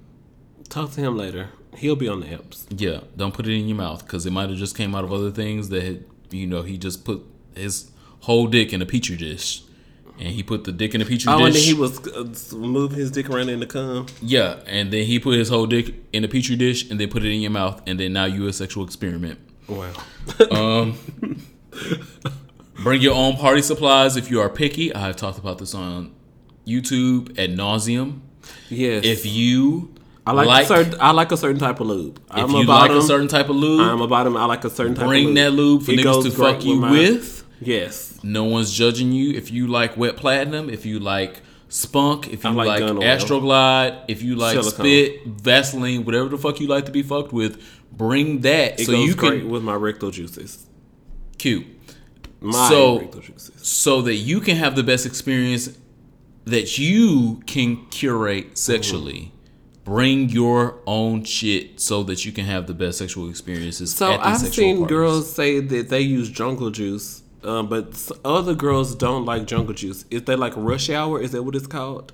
[0.70, 1.50] Talk to him later.
[1.78, 2.68] He'll be on the hips.
[2.70, 5.12] yeah, don't put it in your mouth because it might have just came out of
[5.14, 7.22] other things that had, you know he just put
[7.56, 7.92] his
[8.22, 9.64] whole dick in a petri dish,
[10.20, 11.46] and he put the dick in a petri Oh, dish.
[11.48, 14.08] and then he was uh, moving his dick around in the cum.
[14.22, 17.24] Yeah, and then he put his whole dick in a petri dish and then put
[17.24, 19.40] it in your mouth, and then now you a sexual experiment.
[19.68, 19.94] Wow.
[20.52, 20.98] um,
[22.84, 24.94] Bring your own party supplies if you are picky.
[24.94, 26.14] I've talked about this on
[26.66, 28.22] YouTube at nauseum.
[28.70, 29.04] yes.
[29.06, 29.94] If you
[30.28, 32.18] I like, like a certain I like a certain type of lube.
[32.30, 34.38] if I'm you about like a certain type of lube, I'm about him.
[34.38, 35.36] I like a certain type of bring lube.
[35.38, 37.46] that lube for It niggas to fuck you my- with.
[37.62, 38.20] Yes.
[38.24, 39.34] No one's judging you.
[39.36, 44.04] If you like wet platinum, if you like spunk, if you I like like, astroglide,
[44.08, 44.74] if you like Silicone.
[44.86, 47.62] spit, Vaseline, whatever the fuck you like to be fucked with,
[47.92, 50.66] bring that It so you can with my rectal juices.
[51.38, 51.66] cute.
[52.42, 53.52] My So- rectal juices.
[53.68, 55.70] so that you can have the best experience
[56.46, 59.32] that you can curate sexually.
[59.90, 63.92] Bring your own shit so that you can have the best sexual experiences.
[63.96, 64.90] So I've seen parties.
[64.96, 70.06] girls say that they use jungle juice, um, but other girls don't like jungle juice.
[70.12, 71.20] Is they like rush hour?
[71.20, 72.14] Is that what it's called?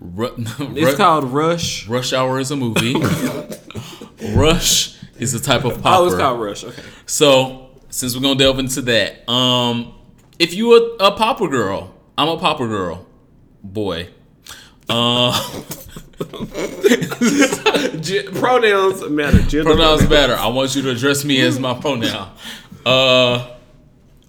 [0.00, 0.58] Ru- It's
[0.90, 1.88] Ru- called rush.
[1.88, 2.94] Rush Hour is a movie.
[4.34, 6.02] Rush is a type of popper.
[6.02, 6.62] Oh, it's called rush.
[6.64, 6.82] Okay.
[7.06, 9.94] So since we're gonna delve into that, um,
[10.38, 13.06] if you a, a popper girl, I'm a popper girl,
[13.62, 14.08] boy.
[14.88, 15.32] Uh,
[18.00, 19.40] Ge- pronouns matter.
[19.42, 20.32] Gender pronouns matter.
[20.32, 20.34] matter.
[20.36, 22.30] I want you to address me as my pronoun.
[22.86, 23.56] Uh,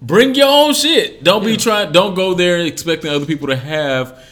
[0.02, 1.22] bring your own shit.
[1.22, 1.92] Don't be trying.
[1.92, 4.24] Don't go there expecting other people to have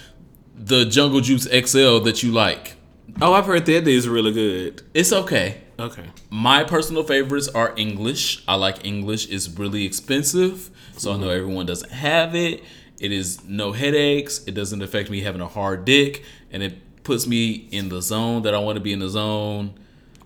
[0.56, 2.76] the Jungle Juice XL that you like.
[3.20, 4.82] Oh, I've heard that is really good.
[4.94, 5.60] It's okay.
[5.78, 6.04] Okay.
[6.30, 8.42] My personal favorites are English.
[8.48, 9.28] I like English.
[9.30, 12.64] It's really expensive, so I know everyone doesn't have it.
[13.00, 14.44] It is no headaches.
[14.46, 18.42] It doesn't affect me having a hard dick, and it puts me in the zone
[18.42, 19.74] that I want to be in the zone.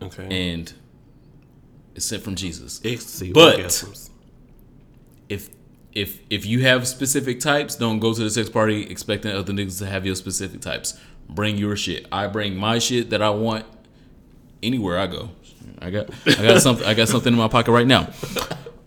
[0.01, 0.55] Okay.
[0.55, 0.71] And
[1.95, 2.81] it's sent from Jesus.
[2.83, 4.09] Ecstasy, but- orgasms.
[5.27, 5.49] If
[5.93, 9.77] if if you have specific types, don't go to the sex party expecting other niggas
[9.79, 10.99] to have your specific types.
[11.29, 12.07] Bring your shit.
[12.11, 13.65] I bring my shit that I want
[14.63, 15.29] anywhere I go.
[15.79, 18.07] I got I got something I got something in my pocket right now.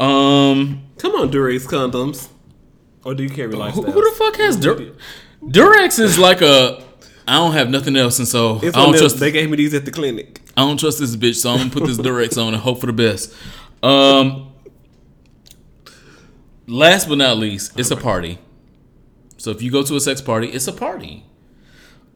[0.01, 2.29] Um come on, Durex condoms.
[3.05, 4.93] Or do you carry who, who the fuck has Dur-
[5.45, 6.83] Durex is like a
[7.27, 9.75] I don't have nothing else and so It's I don't trust They gave me these
[9.75, 10.41] at the clinic.
[10.57, 12.87] I don't trust this bitch, so I'm gonna put this Durex on and hope for
[12.87, 13.35] the best.
[13.83, 14.53] Um,
[16.67, 18.39] last but not least, it's a party.
[19.37, 21.25] So if you go to a sex party, it's a party.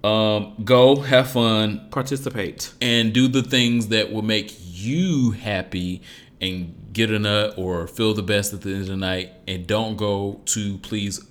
[0.04, 2.72] Um, go have fun Participate.
[2.80, 6.02] and do the things that will make you happy
[6.40, 9.32] and get a nut or feel the best at the end of the night.
[9.48, 11.26] And don't go to please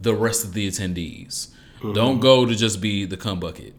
[0.00, 1.48] the rest of the attendees.
[1.82, 3.74] Don't go to just be the cum bucket.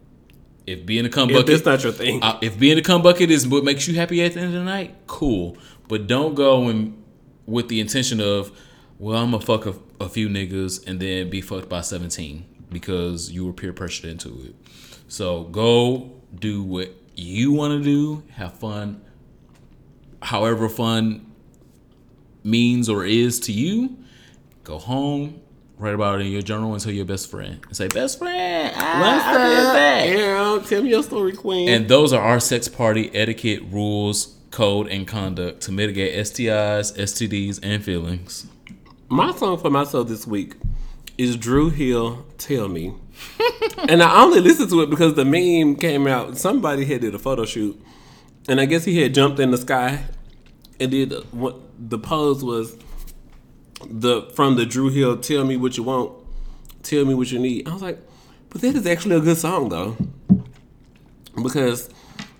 [0.65, 2.21] If being a cum If bucket, that's not your thing.
[2.21, 4.53] uh, if being a cum bucket is what makes you happy at the end of
[4.59, 5.57] the night, cool.
[5.87, 7.01] But don't go and
[7.45, 8.51] with the intention of,
[8.99, 13.31] well, I'm gonna fuck a, a few niggas and then be fucked by 17 because
[13.31, 14.55] you were peer pressured into it.
[15.07, 19.01] So go do what you want to do, have fun,
[20.21, 21.25] however fun
[22.43, 23.97] means or is to you.
[24.65, 25.41] Go home,
[25.77, 27.59] write about it in your journal, and tell your best friend.
[27.67, 30.17] And say, best friend, ah, I, I did that.
[30.17, 31.69] Girl, tell me your story, queen.
[31.69, 37.59] And those are our sex party etiquette rules, code, and conduct to mitigate STIs, STDs,
[37.61, 38.47] and feelings.
[39.09, 40.55] My song for myself this week
[41.17, 42.93] is Dru Hill Tell Me.
[43.89, 46.37] and I only listened to it because the meme came out.
[46.37, 47.81] Somebody had did a photo shoot.
[48.49, 50.05] And I guess he had jumped in the sky
[50.79, 52.77] and did what the pose was
[53.85, 56.11] the from the Dru Hill Tell Me What You Want,
[56.83, 57.67] Tell Me What You Need.
[57.67, 57.99] I was like,
[58.49, 59.95] but that is actually a good song though.
[61.41, 61.89] Because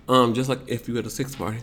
[0.08, 1.58] um just like if you at a sex party,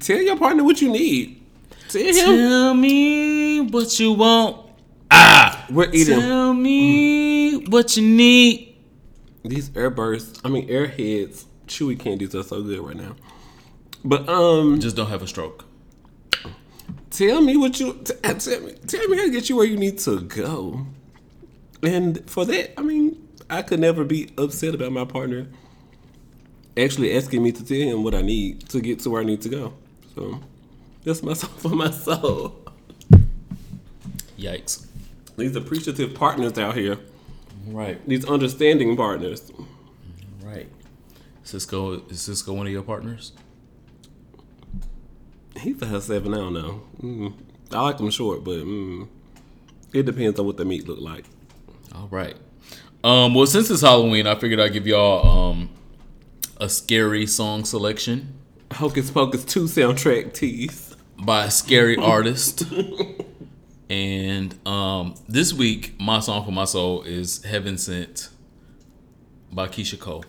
[0.00, 1.42] tell your partner what you need.
[1.88, 4.66] Tell him Tell me what you want.
[5.10, 8.76] Ah, we're eating Tell me what you need.
[9.44, 10.40] these airbursts.
[10.44, 13.16] I mean airheads, chewy candies are so good right now.
[14.04, 15.64] But um, Just don't have a stroke.
[17.10, 18.72] Tell me what you t- tell me.
[18.86, 20.86] Tell me how to get you where you need to go.
[21.82, 25.46] And for that, I mean, I could never be upset about my partner
[26.76, 29.42] actually asking me to tell him what I need to get to where I need
[29.42, 29.74] to go.
[30.14, 30.40] So
[31.04, 32.54] that's my song for my soul.
[34.38, 34.86] Yikes.
[35.36, 36.98] These appreciative partners out here.
[37.66, 39.52] Right, These understanding partners.
[40.42, 40.68] right.
[41.44, 43.32] Cisco, is Cisco one of your partners?
[45.60, 46.34] He's a seven.
[46.34, 46.82] I don't know.
[47.02, 47.32] Mm.
[47.72, 49.08] I like them short, but mm,
[49.92, 51.24] it depends on what the meat look like.
[51.94, 52.36] All right.
[53.04, 55.70] Um, well, since it's Halloween, I figured I'd give y'all um
[56.60, 58.34] a scary song selection
[58.72, 60.96] Hocus Pocus two soundtrack tease.
[61.16, 62.64] by a scary artist.
[63.90, 68.28] And um, this week, my song for my soul is "Heaven Sent"
[69.50, 70.24] by Keyshia Cole.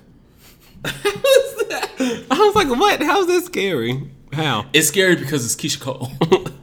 [0.86, 3.01] I was like, what?
[3.03, 4.09] How's that scary?
[4.34, 4.65] How?
[4.73, 6.11] It's scary because it's Keyshia Cole.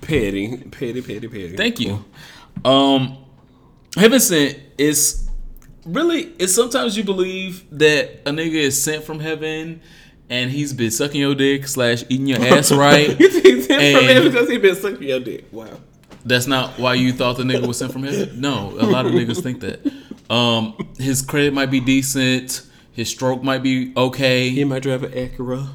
[0.00, 1.56] Petty, petty, petty, petty.
[1.56, 2.02] Thank you.
[2.64, 3.18] Um,
[3.94, 5.28] Heaven Sent is
[5.84, 6.32] really.
[6.38, 9.82] It's sometimes you believe that a nigga is sent from heaven,
[10.30, 13.16] and he's been sucking your dick slash eating your ass right.
[13.18, 15.44] He's sent from heaven because he been sucking your dick.
[15.52, 15.78] Wow.
[16.24, 18.40] That's not why you thought the nigga was sent from heaven.
[18.40, 19.92] No, a lot of niggas think that.
[20.30, 22.62] Um, his credit might be decent.
[22.92, 24.50] His stroke might be okay.
[24.50, 25.68] He might drive an Acura.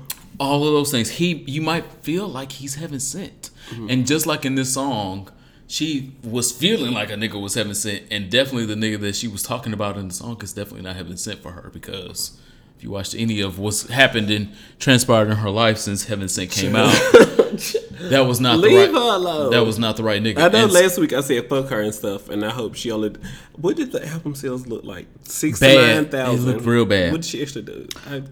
[0.44, 1.12] All of those things.
[1.12, 3.50] He you might feel like he's heaven sent.
[3.70, 3.90] Mm-hmm.
[3.90, 5.30] And just like in this song,
[5.68, 9.28] she was feeling like a nigga was heaven sent, and definitely the nigga that she
[9.28, 12.38] was talking about in the song is definitely not heaven sent for her because
[12.78, 16.52] if you watched any of what's happened and transpired in her life since Heaven Sent
[16.52, 16.94] came out,
[18.10, 18.90] that was not Leave the right.
[18.90, 19.52] her alone.
[19.52, 20.40] That was not the right nigga.
[20.40, 22.92] I know And last week I said fuck her and stuff, and I hope she
[22.92, 23.16] only.
[23.56, 25.08] What did the album sales look like?
[25.24, 26.14] Six to Bad.
[26.14, 27.12] It looked real bad.
[27.12, 27.88] What did she actually do?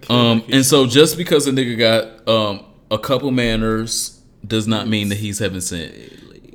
[0.09, 5.09] Um, and so just because a nigga got um a couple manners does not mean
[5.09, 5.93] that he's heaven sent.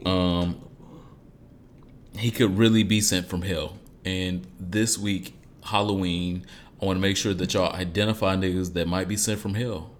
[0.07, 0.61] Um,
[2.19, 3.79] he could really be sent from hell.
[4.05, 6.47] And this week, Halloween,
[6.81, 9.91] I want to make sure that y'all identify niggas that might be sent from hell.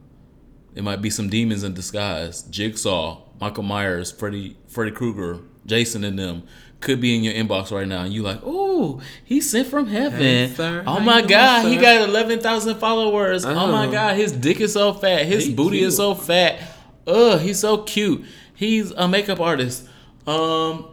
[0.77, 2.43] It might be some demons in disguise.
[2.43, 6.45] Jigsaw, Michael Myers, Freddy, Freddy Krueger, Jason, and them
[6.81, 10.21] could be in your inbox right now, and you like, oh, he sent from heaven.
[10.21, 10.85] Hey, sir.
[10.87, 13.45] oh my you doing, god, he got eleven thousand followers.
[13.47, 13.91] Oh my Oh.
[13.91, 15.25] god, his dick is so fat.
[15.27, 16.61] His He booty is so fat.
[17.07, 18.25] Ugh, he's so cute.
[18.55, 19.89] He's a makeup artist.
[20.27, 20.87] Um,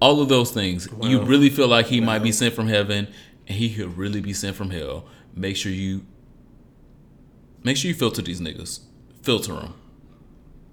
[0.00, 0.88] all of those things.
[1.02, 3.06] You really feel like he might be sent from heaven,
[3.46, 5.04] and he could really be sent from hell.
[5.34, 6.06] Make sure you
[7.62, 8.80] make sure you filter these niggas.
[9.22, 9.74] Filter them,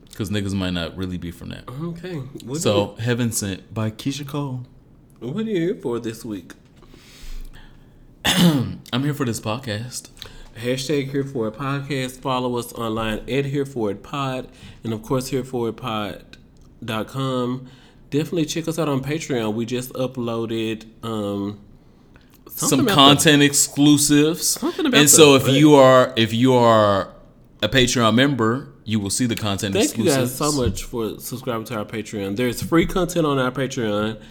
[0.10, 1.68] because niggas might not really be from that.
[1.70, 2.16] okay.
[2.46, 4.66] What So, Heaven Sent by Keyshia Cole.
[5.20, 6.54] what are you here for this week?
[8.26, 10.10] I'm here for this podcast.
[10.58, 12.20] Hashtag here for it podcast.
[12.20, 14.48] Follow us online at here for it pod.
[14.84, 17.68] And of course, here for it pod.com.
[18.10, 19.54] Definitely check us out on Patreon.
[19.54, 21.60] We just uploaded um,
[22.50, 24.48] some content exclusives.
[24.48, 27.14] Something about and so the- if you are if you are
[27.62, 31.66] a Patreon member, you will see the content Thank you guys so much for subscribing
[31.66, 32.36] to our Patreon.
[32.36, 34.22] There's free content on our Patreon.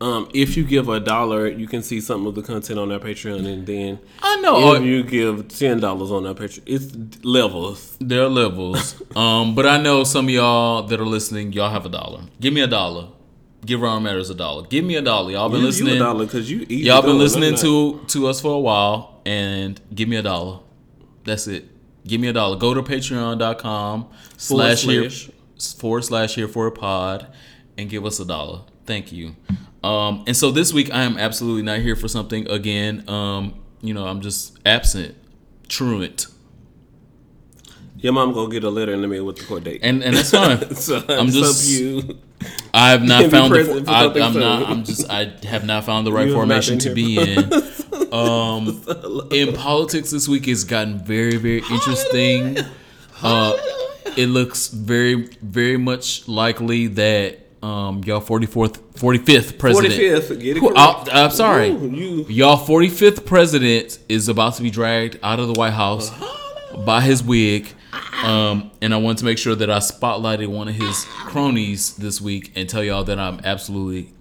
[0.00, 2.98] Um, if you give a dollar, you can see some of the content on our
[2.98, 7.96] Patreon, and then I know if you give ten dollars on our Patreon, it's levels.
[8.00, 9.00] there are levels.
[9.16, 12.22] um, but I know some of y'all that are listening, y'all have a dollar.
[12.40, 13.08] Give me a dollar.
[13.64, 14.66] Give Ron Matters a dollar.
[14.66, 15.30] Give me a dollar.
[15.30, 15.94] Y'all been listening.
[15.94, 16.66] You a dollar because you.
[16.68, 20.58] Y'all been listening to to us for a while, and give me a dollar.
[21.24, 21.73] That's it.
[22.06, 22.56] Give me a dollar.
[22.56, 25.10] Go to patreon.com slash here
[25.78, 27.26] forward slash here for a pod
[27.78, 28.60] and give us a dollar.
[28.86, 29.36] Thank you.
[29.82, 33.08] Um, and so this week I am absolutely not here for something again.
[33.08, 35.14] Um, you know, I'm just absent,
[35.68, 36.26] truant,
[37.98, 39.80] Your mom gonna get a letter in the mail with the court date.
[39.82, 40.74] and and that's fine.
[40.74, 42.18] so I'm just you.
[42.74, 43.84] I have not found the.
[43.86, 44.42] I, I'm soon.
[44.42, 44.68] not.
[44.68, 45.08] I'm just.
[45.08, 47.50] I have not found the right You have not formation to be in.
[48.12, 48.80] Um,
[49.32, 52.58] in politics this week, it's gotten very, very interesting.
[53.22, 53.56] Uh,
[54.16, 59.94] it looks very, very much likely that um, y'all 44th, 45th president.
[59.94, 60.78] 45th, get it correct.
[61.12, 61.70] I, am sorry.
[61.70, 66.12] Ooh, you- Y'all 45th president is about to be dragged out of the White House
[66.84, 67.72] by his wig.
[68.24, 72.20] Um, and I want to make sure that I spotlighted one of his cronies this
[72.20, 74.12] week and tell y'all that I'm absolutely,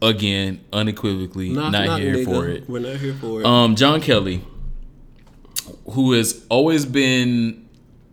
[0.00, 2.24] again, unequivocally not, Knock, knock, here nigga.
[2.24, 2.68] for it.
[2.68, 3.46] We're not here for it.
[3.46, 4.44] Um, John Kelly,
[5.90, 7.68] who has always been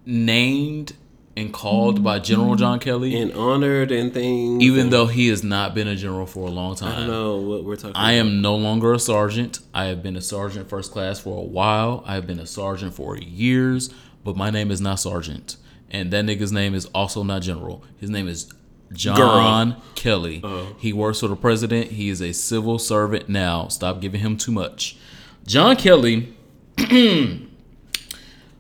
[0.06, 0.94] named
[1.38, 4.64] and called by General John Kelly, and honored and things.
[4.64, 7.08] even and though he has not been a general for a long time, I don't
[7.08, 7.92] know what we're talking.
[7.96, 8.28] I about.
[8.28, 9.60] am no longer a sergeant.
[9.74, 12.04] I have been a sergeant first class for a while.
[12.08, 13.94] I have been a sergeant for years,
[14.26, 15.56] but my name is not sergeant.
[15.90, 17.84] And that nigga's name is also not general.
[17.96, 18.52] His name is
[18.92, 20.44] John Kelly.
[20.78, 21.92] He works for the president.
[21.92, 23.70] He is a civil servant now.
[23.70, 24.98] Stop giving him too much.
[25.46, 26.34] John Kelly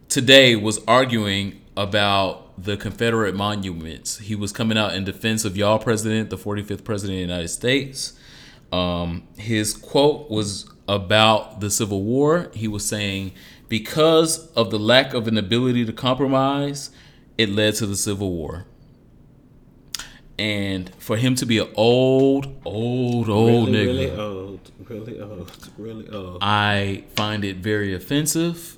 [0.07, 4.19] today was arguing about the Confederate monuments.
[4.19, 7.49] He was coming out in defense of y'all president, the 45th president of the United
[7.49, 8.17] States.
[8.71, 12.49] Um, his quote was about the Civil War.
[12.53, 13.33] He was saying,
[13.67, 16.91] because of the lack of an ability to compromise,
[17.37, 18.65] it led to the Civil War.
[20.37, 25.69] And for him to be an old, old, old really, nigga, really old, really old,
[25.77, 26.37] really old.
[26.41, 28.77] I find it very offensive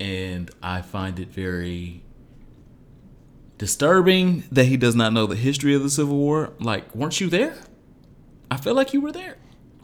[0.00, 2.02] and I find it very
[3.58, 6.52] disturbing that he does not know the history of the Civil War.
[6.58, 7.56] Like, weren't you there?
[8.50, 9.36] I feel like you were there.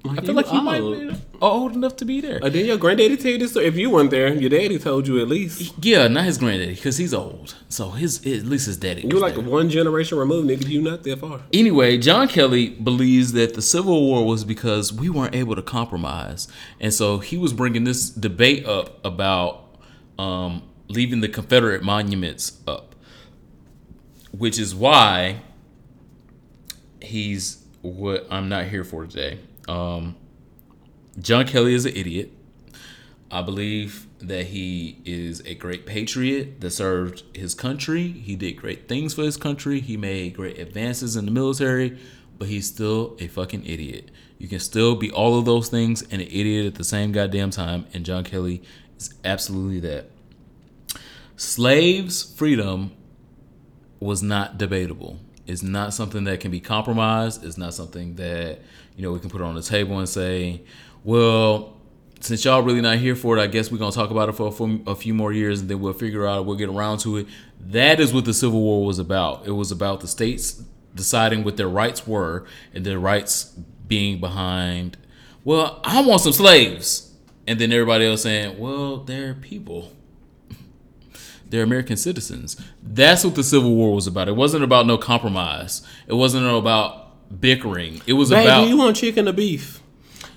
[0.08, 0.98] I feel you like you might old.
[0.98, 2.42] be old enough to be there.
[2.42, 3.66] Uh, did your granddaddy tell you this story?
[3.66, 5.74] If you weren't there, your daddy told you at least.
[5.84, 7.54] Yeah, not his granddaddy because he's old.
[7.68, 9.02] So his at least his daddy.
[9.02, 9.44] You're like there.
[9.44, 10.68] one generation removed, nigga.
[10.68, 11.42] You not that far.
[11.52, 16.48] Anyway, John Kelly believes that the Civil War was because we weren't able to compromise,
[16.80, 19.76] and so he was bringing this debate up about
[20.18, 22.94] um, leaving the Confederate monuments up,
[24.32, 25.42] which is why
[27.02, 29.38] he's what I'm not here for today.
[29.70, 30.16] Um,
[31.20, 32.32] John Kelly is an idiot.
[33.30, 38.08] I believe that he is a great patriot that served his country.
[38.08, 39.78] He did great things for his country.
[39.78, 41.96] He made great advances in the military,
[42.36, 44.10] but he's still a fucking idiot.
[44.38, 47.50] You can still be all of those things and an idiot at the same goddamn
[47.50, 48.62] time, and John Kelly
[48.98, 50.06] is absolutely that.
[51.36, 52.90] Slaves' freedom
[54.00, 55.20] was not debatable.
[55.46, 57.44] It's not something that can be compromised.
[57.44, 58.60] It's not something that
[58.96, 60.62] you know we can put it on the table and say,
[61.04, 61.76] "Well,
[62.20, 64.48] since y'all really not here for it, I guess we're gonna talk about it for
[64.48, 67.16] a few, a few more years, and then we'll figure out we'll get around to
[67.16, 67.26] it."
[67.60, 69.46] That is what the Civil War was about.
[69.46, 70.62] It was about the states
[70.94, 73.54] deciding what their rights were, and their rights
[73.86, 74.96] being behind.
[75.44, 77.14] Well, I want some slaves,
[77.46, 79.92] and then everybody else saying, "Well, they're people."
[81.48, 82.56] They're American citizens.
[82.80, 84.28] That's what the Civil War was about.
[84.28, 85.82] It wasn't about no compromise.
[86.06, 86.99] It wasn't about
[87.38, 88.00] bickering.
[88.06, 88.62] It was Babe, about.
[88.64, 89.80] do you want chicken or beef?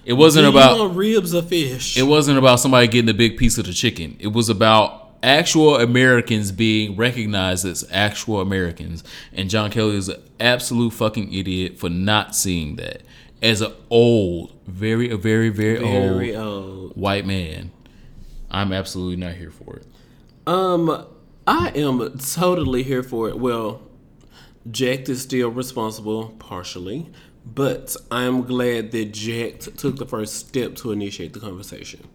[0.06, 0.76] it wasn't do about.
[0.76, 1.98] you want ribs or fish?
[1.98, 4.18] It wasn't about somebody getting a big piece of the chicken.
[4.20, 9.04] It was about actual Americans being recognized as actual Americans.
[9.32, 13.02] And John Kelly is an absolute fucking idiot for not seeing that.
[13.42, 16.92] As an old, very, a very, very, Very old old.
[16.98, 17.72] white man,
[18.52, 19.86] I'm absolutely not here for it.
[20.46, 21.06] Um,
[21.48, 23.38] I am totally here for it.
[23.38, 23.82] Well,
[24.70, 27.10] Jack'd is still responsible partially,
[27.46, 32.08] but I'm glad that Jack'd took the first step to initiate the conversation.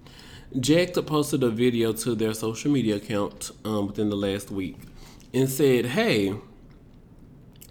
[0.58, 4.78] Jack'd posted a video to their social media account um, within the last week
[5.34, 6.34] and said, "Hey,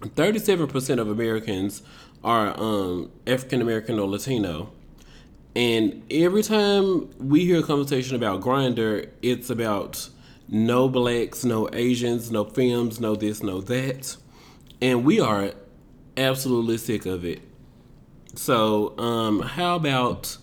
[0.00, 1.82] 37% of Americans
[2.22, 4.70] are um, African American or Latino."
[5.56, 10.08] And every time we hear a conversation about Grindr, it's about
[10.48, 14.16] no blacks, no Asians, no films, no this, no that.
[14.80, 15.52] And we are
[16.16, 17.42] absolutely sick of it.
[18.34, 20.36] So, um, how about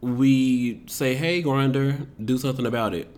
[0.00, 3.14] we say, hey, Grindr, do something about it?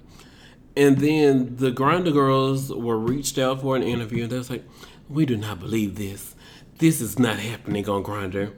[0.77, 4.65] And then the Grindr girls were reached out for an interview, and they was like,
[5.09, 6.35] we do not believe this.
[6.79, 8.53] This is not happening on Grindr.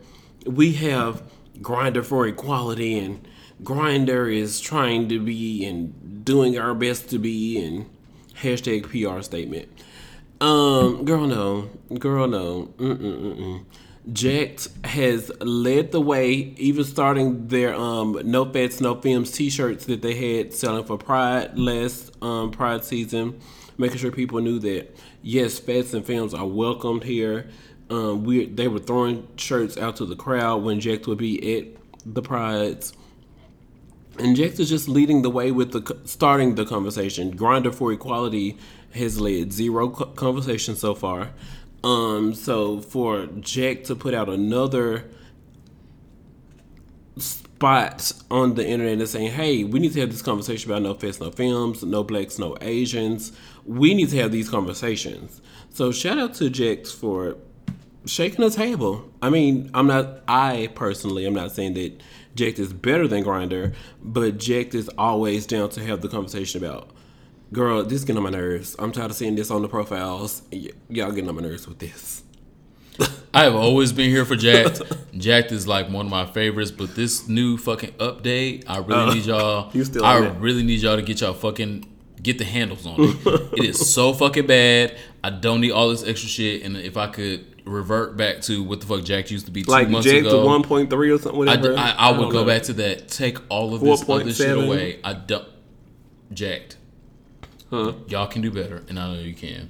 [0.46, 1.22] We have
[1.60, 3.26] Grindr for equality, and
[3.62, 7.88] Grindr is trying to be and doing our best to be, and
[8.36, 9.68] hashtag PR statement.
[10.40, 12.66] Um, girl, no, girl, no.
[12.78, 13.64] Mm-mm-mm-mm.
[14.12, 20.00] Jack'd has led the way, even starting their um no fats, no films T-shirts that
[20.00, 23.38] they had selling for Pride last um Pride season,
[23.76, 27.50] making sure people knew that yes, fats and films are welcomed here.
[27.90, 31.66] Um, we they were throwing shirts out to the crowd when Jax would be at
[32.06, 32.94] the prides.
[34.18, 37.36] And Jax is just leading the way with the starting the conversation.
[37.36, 38.56] Grindr for Equality
[38.94, 41.30] has led zero conversation so far.
[41.84, 45.04] Um, so for Jack'd to put out another
[47.16, 50.94] spot on the internet and saying, "Hey, we need to have this conversation about no
[50.94, 53.32] face, no films, no blacks, no Asians.
[53.64, 57.36] We need to have these conversations." So shout out to Jax for
[58.06, 59.10] shaking the table.
[59.22, 60.22] I mean, I'm not.
[60.26, 62.00] I personally, I'm not saying that
[62.34, 66.90] Jack'd is better than Grindr, but Jack'd is always down to have the conversation about.
[67.52, 68.76] Girl, this is getting on my nerves.
[68.78, 70.42] I'm tired of seeing this on the profiles.
[70.52, 72.22] Y- y'all getting on my nerves with this.
[73.34, 74.82] I have always been here for Jack'd.
[75.16, 79.14] Jack'd is like one of my favorites, but this new fucking update, I really Uh,
[79.14, 79.70] need y'all.
[79.74, 81.86] you still I really need y'all to get y'all fucking
[82.22, 83.16] get the handles on it.
[83.58, 84.96] it is so fucking bad.
[85.24, 86.62] I don't need all this extra shit.
[86.64, 89.70] And if I could revert back to what the fuck Jack'd used to be two
[89.70, 91.48] Like months Jack to ago, 1.3 or something.
[91.48, 91.76] I, Whatever.
[91.78, 92.44] I, I would go know.
[92.44, 93.08] back to that.
[93.08, 95.00] Take all of this other shit away.
[95.04, 95.46] I don't.
[96.32, 96.74] Jack'd.
[97.70, 97.92] Huh.
[98.06, 99.68] Y'all can do better, and I know you can.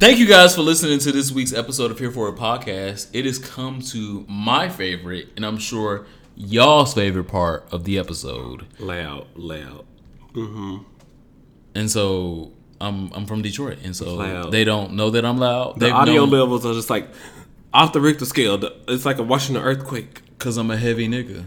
[0.00, 3.08] Thank you guys for listening to this week's episode of Here for a Podcast.
[3.12, 8.66] It has come to my favorite, and I'm sure y'all's favorite part of the episode.
[8.80, 9.84] Loud, loud.
[10.32, 10.78] Mm-hmm.
[11.76, 14.50] And so I'm I'm from Detroit, and so Loud.
[14.50, 15.78] they don't know that I'm loud.
[15.78, 17.08] The audio levels are just like
[17.72, 18.60] off the Richter scale.
[18.88, 20.22] It's like a watching an earthquake.
[20.38, 21.44] because I'm a heavy nigga.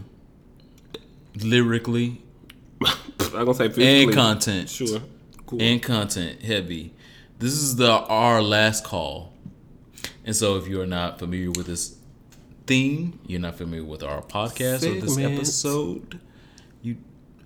[1.35, 2.21] Lyrically
[2.85, 4.03] I'm gonna say physically.
[4.03, 4.69] and content.
[4.69, 5.01] Sure.
[5.45, 5.61] Cool.
[5.61, 6.93] and content heavy.
[7.39, 9.33] This is the our last call.
[10.25, 11.97] And so if you are not familiar with this
[12.65, 16.19] theme, you're not familiar with our podcast or this episode,
[16.81, 16.97] you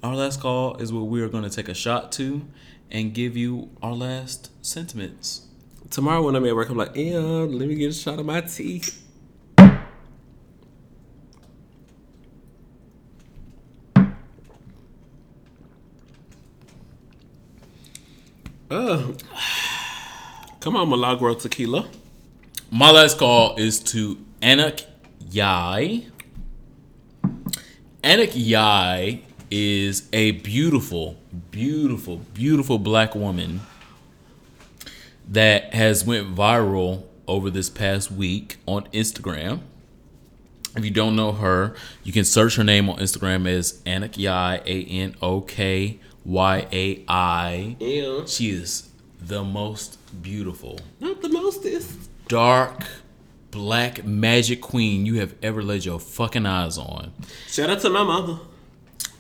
[0.04, 2.42] our last call is what we are going to take a shot to
[2.90, 5.48] and give you our last sentiments.
[5.92, 8.42] Tomorrow when I'm at work, I'm like, yeah, let me get a shot of my
[8.42, 8.82] tea.
[18.72, 19.12] Uh,
[20.62, 21.90] come on, Milagro Tequila.
[22.72, 24.86] My last call is to Anok
[25.30, 26.06] Yai.
[28.02, 31.18] Anok Yai is a beautiful,
[31.52, 33.60] beautiful, beautiful black woman
[35.28, 39.60] that has went viral over this past week on Instagram.
[40.78, 44.62] If you don't know her, you can search her name on Instagram as Anok Yai,
[44.66, 47.76] A N O K Y A I.
[47.80, 48.26] Yeah.
[48.26, 48.90] She is
[49.22, 51.98] the most beautiful Not the mostest.
[52.28, 52.84] dark
[53.52, 57.12] black magic queen you have ever laid your fucking eyes on.
[57.48, 58.40] Shout out to my mother.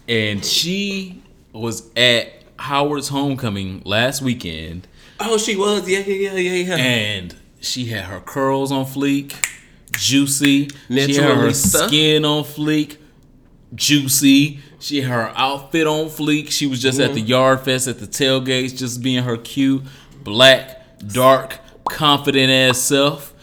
[0.08, 1.22] And she
[1.54, 4.88] was at Howard's homecoming last weekend
[5.24, 5.88] Oh, she was.
[5.88, 6.76] Yeah, yeah, yeah, yeah, yeah.
[6.78, 9.36] and she had her curls on fleek,
[9.92, 10.70] juicy.
[10.90, 12.98] She had her skin on fleek,
[13.76, 14.60] juicy.
[14.82, 16.52] She had her outfit on fleek.
[16.52, 17.30] She was just at the mm-hmm.
[17.30, 19.84] yard fest at the tailgates, just being her cute,
[20.24, 23.34] black, dark, confident ass self.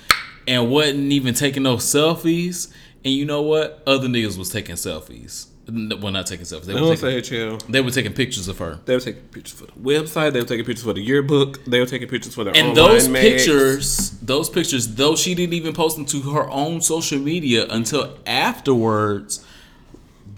[0.46, 2.72] And wasn't even taking no selfies.
[3.04, 3.82] And you know what?
[3.86, 5.46] Other niggas was taking selfies.
[5.68, 6.62] Well, not taking selfies.
[6.62, 8.80] They were taking, say they were taking pictures of her.
[8.86, 10.32] They were taking pictures for the website.
[10.32, 11.62] They were taking pictures for the yearbook.
[11.66, 13.44] They were taking pictures for their And those mags.
[13.44, 18.16] pictures, those pictures, though she didn't even post them to her own social media until
[18.26, 19.44] afterwards,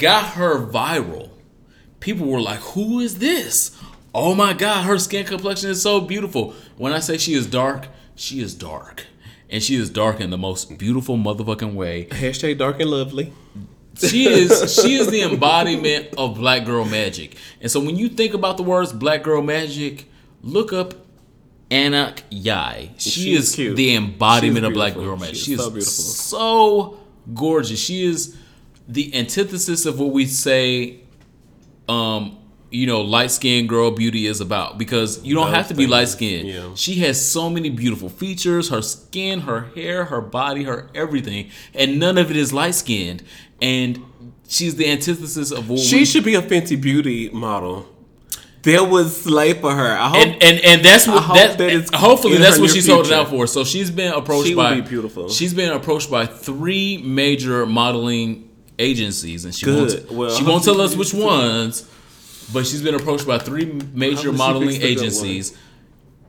[0.00, 1.30] got her viral.
[2.00, 3.76] People were like, "Who is this?
[4.14, 7.88] Oh my god, her skin complexion is so beautiful." When I say she is dark,
[8.16, 9.06] she is dark,
[9.50, 12.06] and she is dark in the most beautiful motherfucking way.
[12.10, 13.32] Hashtag dark and lovely.
[13.98, 17.36] She is she is the embodiment of black girl magic.
[17.60, 20.06] And so when you think about the words black girl magic,
[20.42, 20.94] look up
[21.70, 22.90] Anok Yai.
[22.98, 25.36] She She's is the embodiment of black girl magic.
[25.36, 25.92] She She is is so beautiful.
[25.92, 27.00] so
[27.34, 27.78] gorgeous.
[27.78, 28.36] She is
[28.92, 31.00] the antithesis of what we say
[31.88, 32.36] um
[32.72, 35.86] you know, light skinned girl beauty is about because you don't Those have to be
[35.88, 36.48] light skinned.
[36.48, 36.74] yeah.
[36.76, 41.98] She has so many beautiful features her skin, her hair, her body, her everything, and
[41.98, 43.24] none of it is light skinned.
[43.60, 44.00] And
[44.46, 47.88] she's the antithesis of what She we should be a Fenty Beauty model.
[48.62, 49.96] There was slay for her.
[49.96, 53.12] I hope and, and and that's what that, that it's hopefully that's what she's holding
[53.12, 53.46] out for.
[53.46, 55.28] So she's been approached She by be beautiful.
[55.28, 58.49] She's been approached by three major modeling
[58.80, 60.08] agencies, and she Good.
[60.08, 61.88] won't Well, she won't tell us which ones.
[62.52, 65.56] But she's been approached by three major modeling picks the good agencies,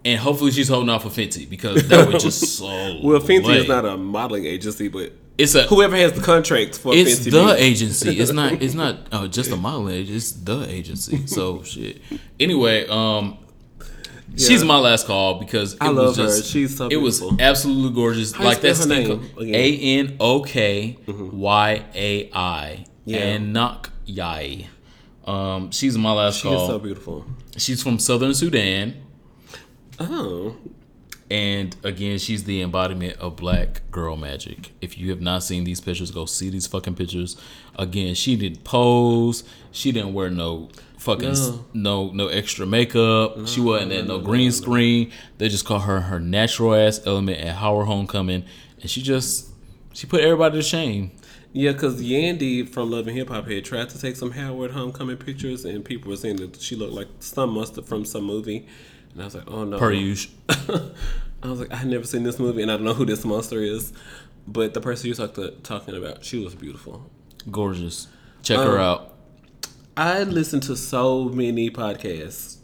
[0.05, 2.65] and hopefully she's holding off for Fenty because that was just so.
[3.03, 6.93] well, Fenty is not a modeling agency, but It's a whoever has the contracts for
[6.93, 8.19] it's Fenty the agency.
[8.19, 8.61] It's not.
[8.61, 10.15] It's not uh, just a modeling agency.
[10.15, 11.25] It's the agency.
[11.27, 12.01] So shit.
[12.39, 13.39] Anyway, um,
[14.37, 16.23] She's my last call because it I was love her.
[16.37, 17.27] just She's so beautiful.
[17.29, 18.33] it was absolutely gorgeous.
[18.37, 23.17] you like that spell her name A N O K Y A I Yeah.
[23.19, 24.67] and Nok Yai.
[25.25, 26.67] Um, she's my last She call.
[26.67, 27.25] so beautiful.
[27.57, 28.95] she's from Southern Sudan.
[29.99, 30.55] Oh,
[31.29, 34.71] And again, she's the embodiment of black girl magic.
[34.81, 37.37] If you have not seen these pictures, go see these fucking pictures.
[37.77, 39.43] Again, she didn't pose.
[39.71, 40.69] She didn't wear no
[41.01, 43.47] fucking s- no no, extra makeup.
[43.47, 45.11] she wasn't at no, green screen.
[45.37, 48.43] They just called her her natural ass element at Howard Homecoming,
[48.81, 49.49] and she just
[49.93, 51.11] she put everybody to shame.
[51.53, 55.17] yeah, because Yandy from Love and Hip Hop had tried to take some Howard Homecoming
[55.17, 58.65] pictures, and people were saying that she looked like some monster from some movie.
[59.13, 59.77] And I was like, oh no.
[59.77, 59.91] Per.
[61.43, 63.25] I was like, I had never seen this movie, and I don't know who this
[63.25, 63.91] monster is.
[64.47, 67.09] But the person you talked to, talking about, she was beautiful.
[67.49, 68.07] Gorgeous.
[68.43, 69.10] Check her Um, out.
[69.97, 72.57] I listen to so many podcasts,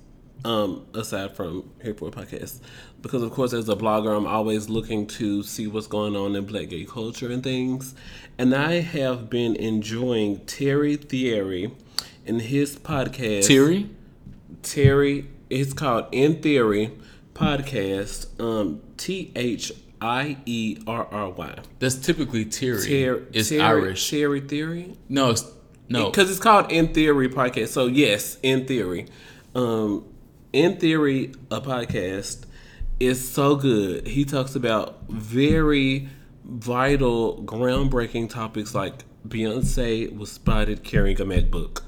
[0.46, 2.62] um, aside from Here for a Podcast,
[3.02, 6.46] because of course, as a blogger, I'm always looking to see what's going on in
[6.46, 7.96] Black gay culture and things.
[8.38, 11.72] And I have been enjoying Terry Thierry
[12.26, 13.48] and his podcast.
[13.48, 13.90] Terry.
[14.64, 16.92] Terry, it's called In Theory
[17.34, 18.40] Podcast.
[18.42, 19.72] Um, T H
[20.02, 21.60] I E R R Y.
[21.80, 22.82] That's typically Terry.
[22.86, 24.10] Ter- it's Terry- Irish.
[24.10, 24.96] Terry Theory.
[25.10, 25.46] No, it's,
[25.90, 26.10] no.
[26.10, 27.70] because it's called In Theory podcast.
[27.70, 29.08] So yes, In Theory,
[29.56, 30.06] um,
[30.54, 32.44] In Theory, a podcast
[33.00, 34.08] is so good.
[34.08, 36.10] He talks about very
[36.44, 41.82] vital, groundbreaking topics like Beyonce was spotted carrying a MacBook.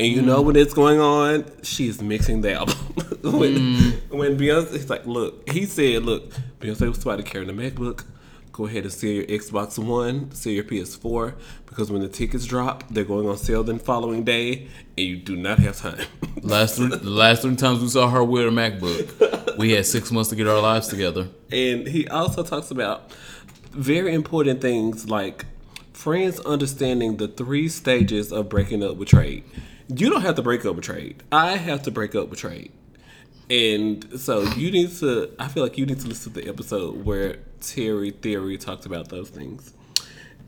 [0.00, 2.76] And you know when it's going on, she's mixing the album.
[3.22, 8.04] when, when Beyonce, he's like, look, he said, look, Beyonce was spotted carrying a MacBook.
[8.54, 11.34] Go ahead and sell your Xbox One, sell your PS4,
[11.66, 15.34] because when the tickets drop, they're going on sale the following day, and you do
[15.34, 16.06] not have time.
[16.40, 20.12] Last three, the last three times we saw her with a MacBook, we had six
[20.12, 21.26] months to get our lives together.
[21.50, 23.10] and he also talks about
[23.72, 25.46] very important things like
[25.92, 29.42] friends understanding the three stages of breaking up with trade.
[29.88, 31.24] You don't have to break up with trade.
[31.32, 32.70] I have to break up with trade.
[33.50, 37.04] And so you need to I feel like you need to listen to the episode
[37.04, 37.38] where
[37.72, 39.72] Terry Theory talked about those things.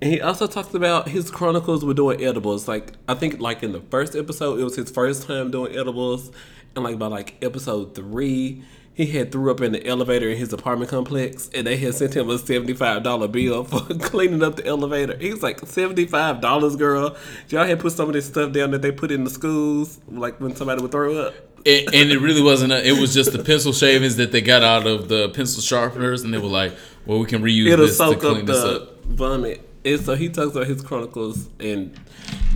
[0.01, 2.68] And he also talks about his chronicles with doing edibles.
[2.68, 6.30] Like I think like in the first episode it was his first time doing edibles.
[6.74, 8.62] And like by like episode three,
[8.93, 12.14] he had threw up in the elevator in his apartment complex and they had sent
[12.14, 15.16] him a seventy-five dollar bill for cleaning up the elevator.
[15.16, 17.16] He was like, seventy-five dollars, girl.
[17.48, 20.38] Y'all had put some of this stuff down that they put in the schools, like
[20.40, 21.34] when somebody would throw up.
[21.66, 22.72] And, and it really wasn't.
[22.72, 26.22] A, it was just the pencil shavings that they got out of the pencil sharpeners,
[26.22, 26.72] and they were like,
[27.07, 29.61] "Well, we can reuse It'll this to soak clean up this the up." vomit.
[29.85, 31.99] And so he talks about his chronicles and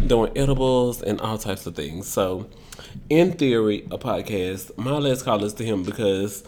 [0.06, 2.08] doing edibles and all types of things.
[2.08, 2.48] So,
[3.08, 4.76] in theory, a podcast.
[4.76, 6.42] My last call is to him because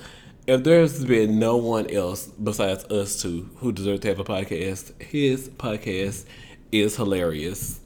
[0.46, 5.00] if there's been no one else besides us two who deserve to have a podcast,
[5.00, 6.24] his podcast
[6.72, 7.80] is hilarious.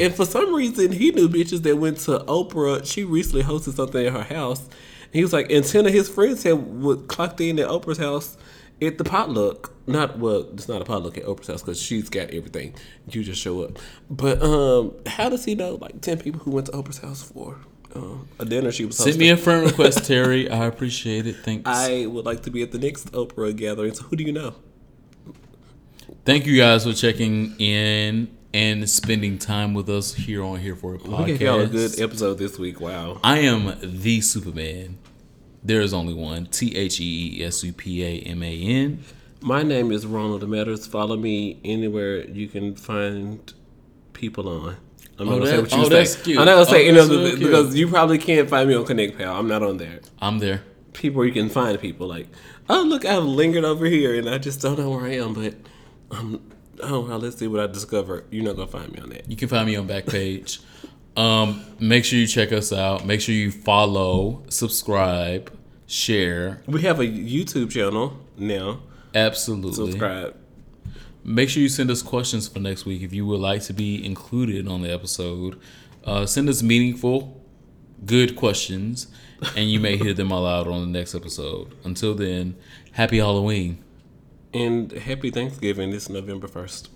[0.00, 2.84] And for some reason, he knew bitches that went to Oprah.
[2.84, 4.68] She recently hosted something at her house.
[5.12, 8.36] He was like, and 10 of his friends had would clocked in at Oprah's house
[8.82, 9.72] at the potluck.
[9.86, 12.74] Not, well, it's not a potluck at Oprah's house because she's got everything.
[13.08, 13.78] You just show up.
[14.08, 17.58] But um, how does he know like 10 people who went to Oprah's house for
[17.94, 19.14] um, a dinner she was hosting?
[19.14, 20.48] Send me a friend request, Terry.
[20.48, 21.36] I appreciate it.
[21.36, 21.68] Thanks.
[21.68, 23.94] I would like to be at the next Oprah gathering.
[23.94, 24.54] So who do you know?
[26.24, 30.94] Thank you guys for checking in and spending time with us here on Here for
[30.94, 31.18] a Podcast.
[31.18, 32.80] We gave y'all a good episode this week.
[32.80, 33.20] Wow.
[33.22, 34.98] I am the Superman.
[35.62, 36.46] There is only one.
[36.46, 39.02] T H E E S U P A M A N.
[39.42, 40.86] My name is Ronald Matters.
[40.86, 43.52] Follow me anywhere you can find
[44.12, 44.76] people on.
[45.18, 45.88] I'm not Oh, gonna say what you oh, say.
[45.90, 46.38] that's cute.
[46.38, 47.40] I'm not gonna say Oh, any that's of so the cute.
[47.40, 49.34] because you probably can't find me on ConnectPal.
[49.38, 50.00] I'm not on there.
[50.20, 50.62] I'm there.
[50.94, 52.26] People where you can find people like,
[52.70, 55.34] oh look, I've lingered over here and I just don't know where I am.
[55.34, 55.54] But
[56.10, 56.40] um,
[56.82, 58.24] oh well, let's see what I discover.
[58.30, 59.30] You're not gonna find me on that.
[59.30, 60.60] You can find me on Backpage.
[61.20, 63.04] Um, make sure you check us out.
[63.04, 65.52] Make sure you follow, subscribe,
[65.86, 66.62] share.
[66.66, 68.80] We have a YouTube channel now.
[69.14, 69.90] Absolutely.
[69.90, 70.36] Subscribe.
[71.22, 74.02] Make sure you send us questions for next week if you would like to be
[74.04, 75.60] included on the episode.
[76.04, 77.44] Uh, send us meaningful,
[78.06, 79.08] good questions,
[79.54, 81.74] and you may hear them all out on the next episode.
[81.84, 82.56] Until then,
[82.92, 83.84] happy Halloween.
[84.54, 85.90] And happy Thanksgiving.
[85.90, 86.88] This November first.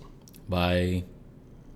[0.49, 1.03] Bye.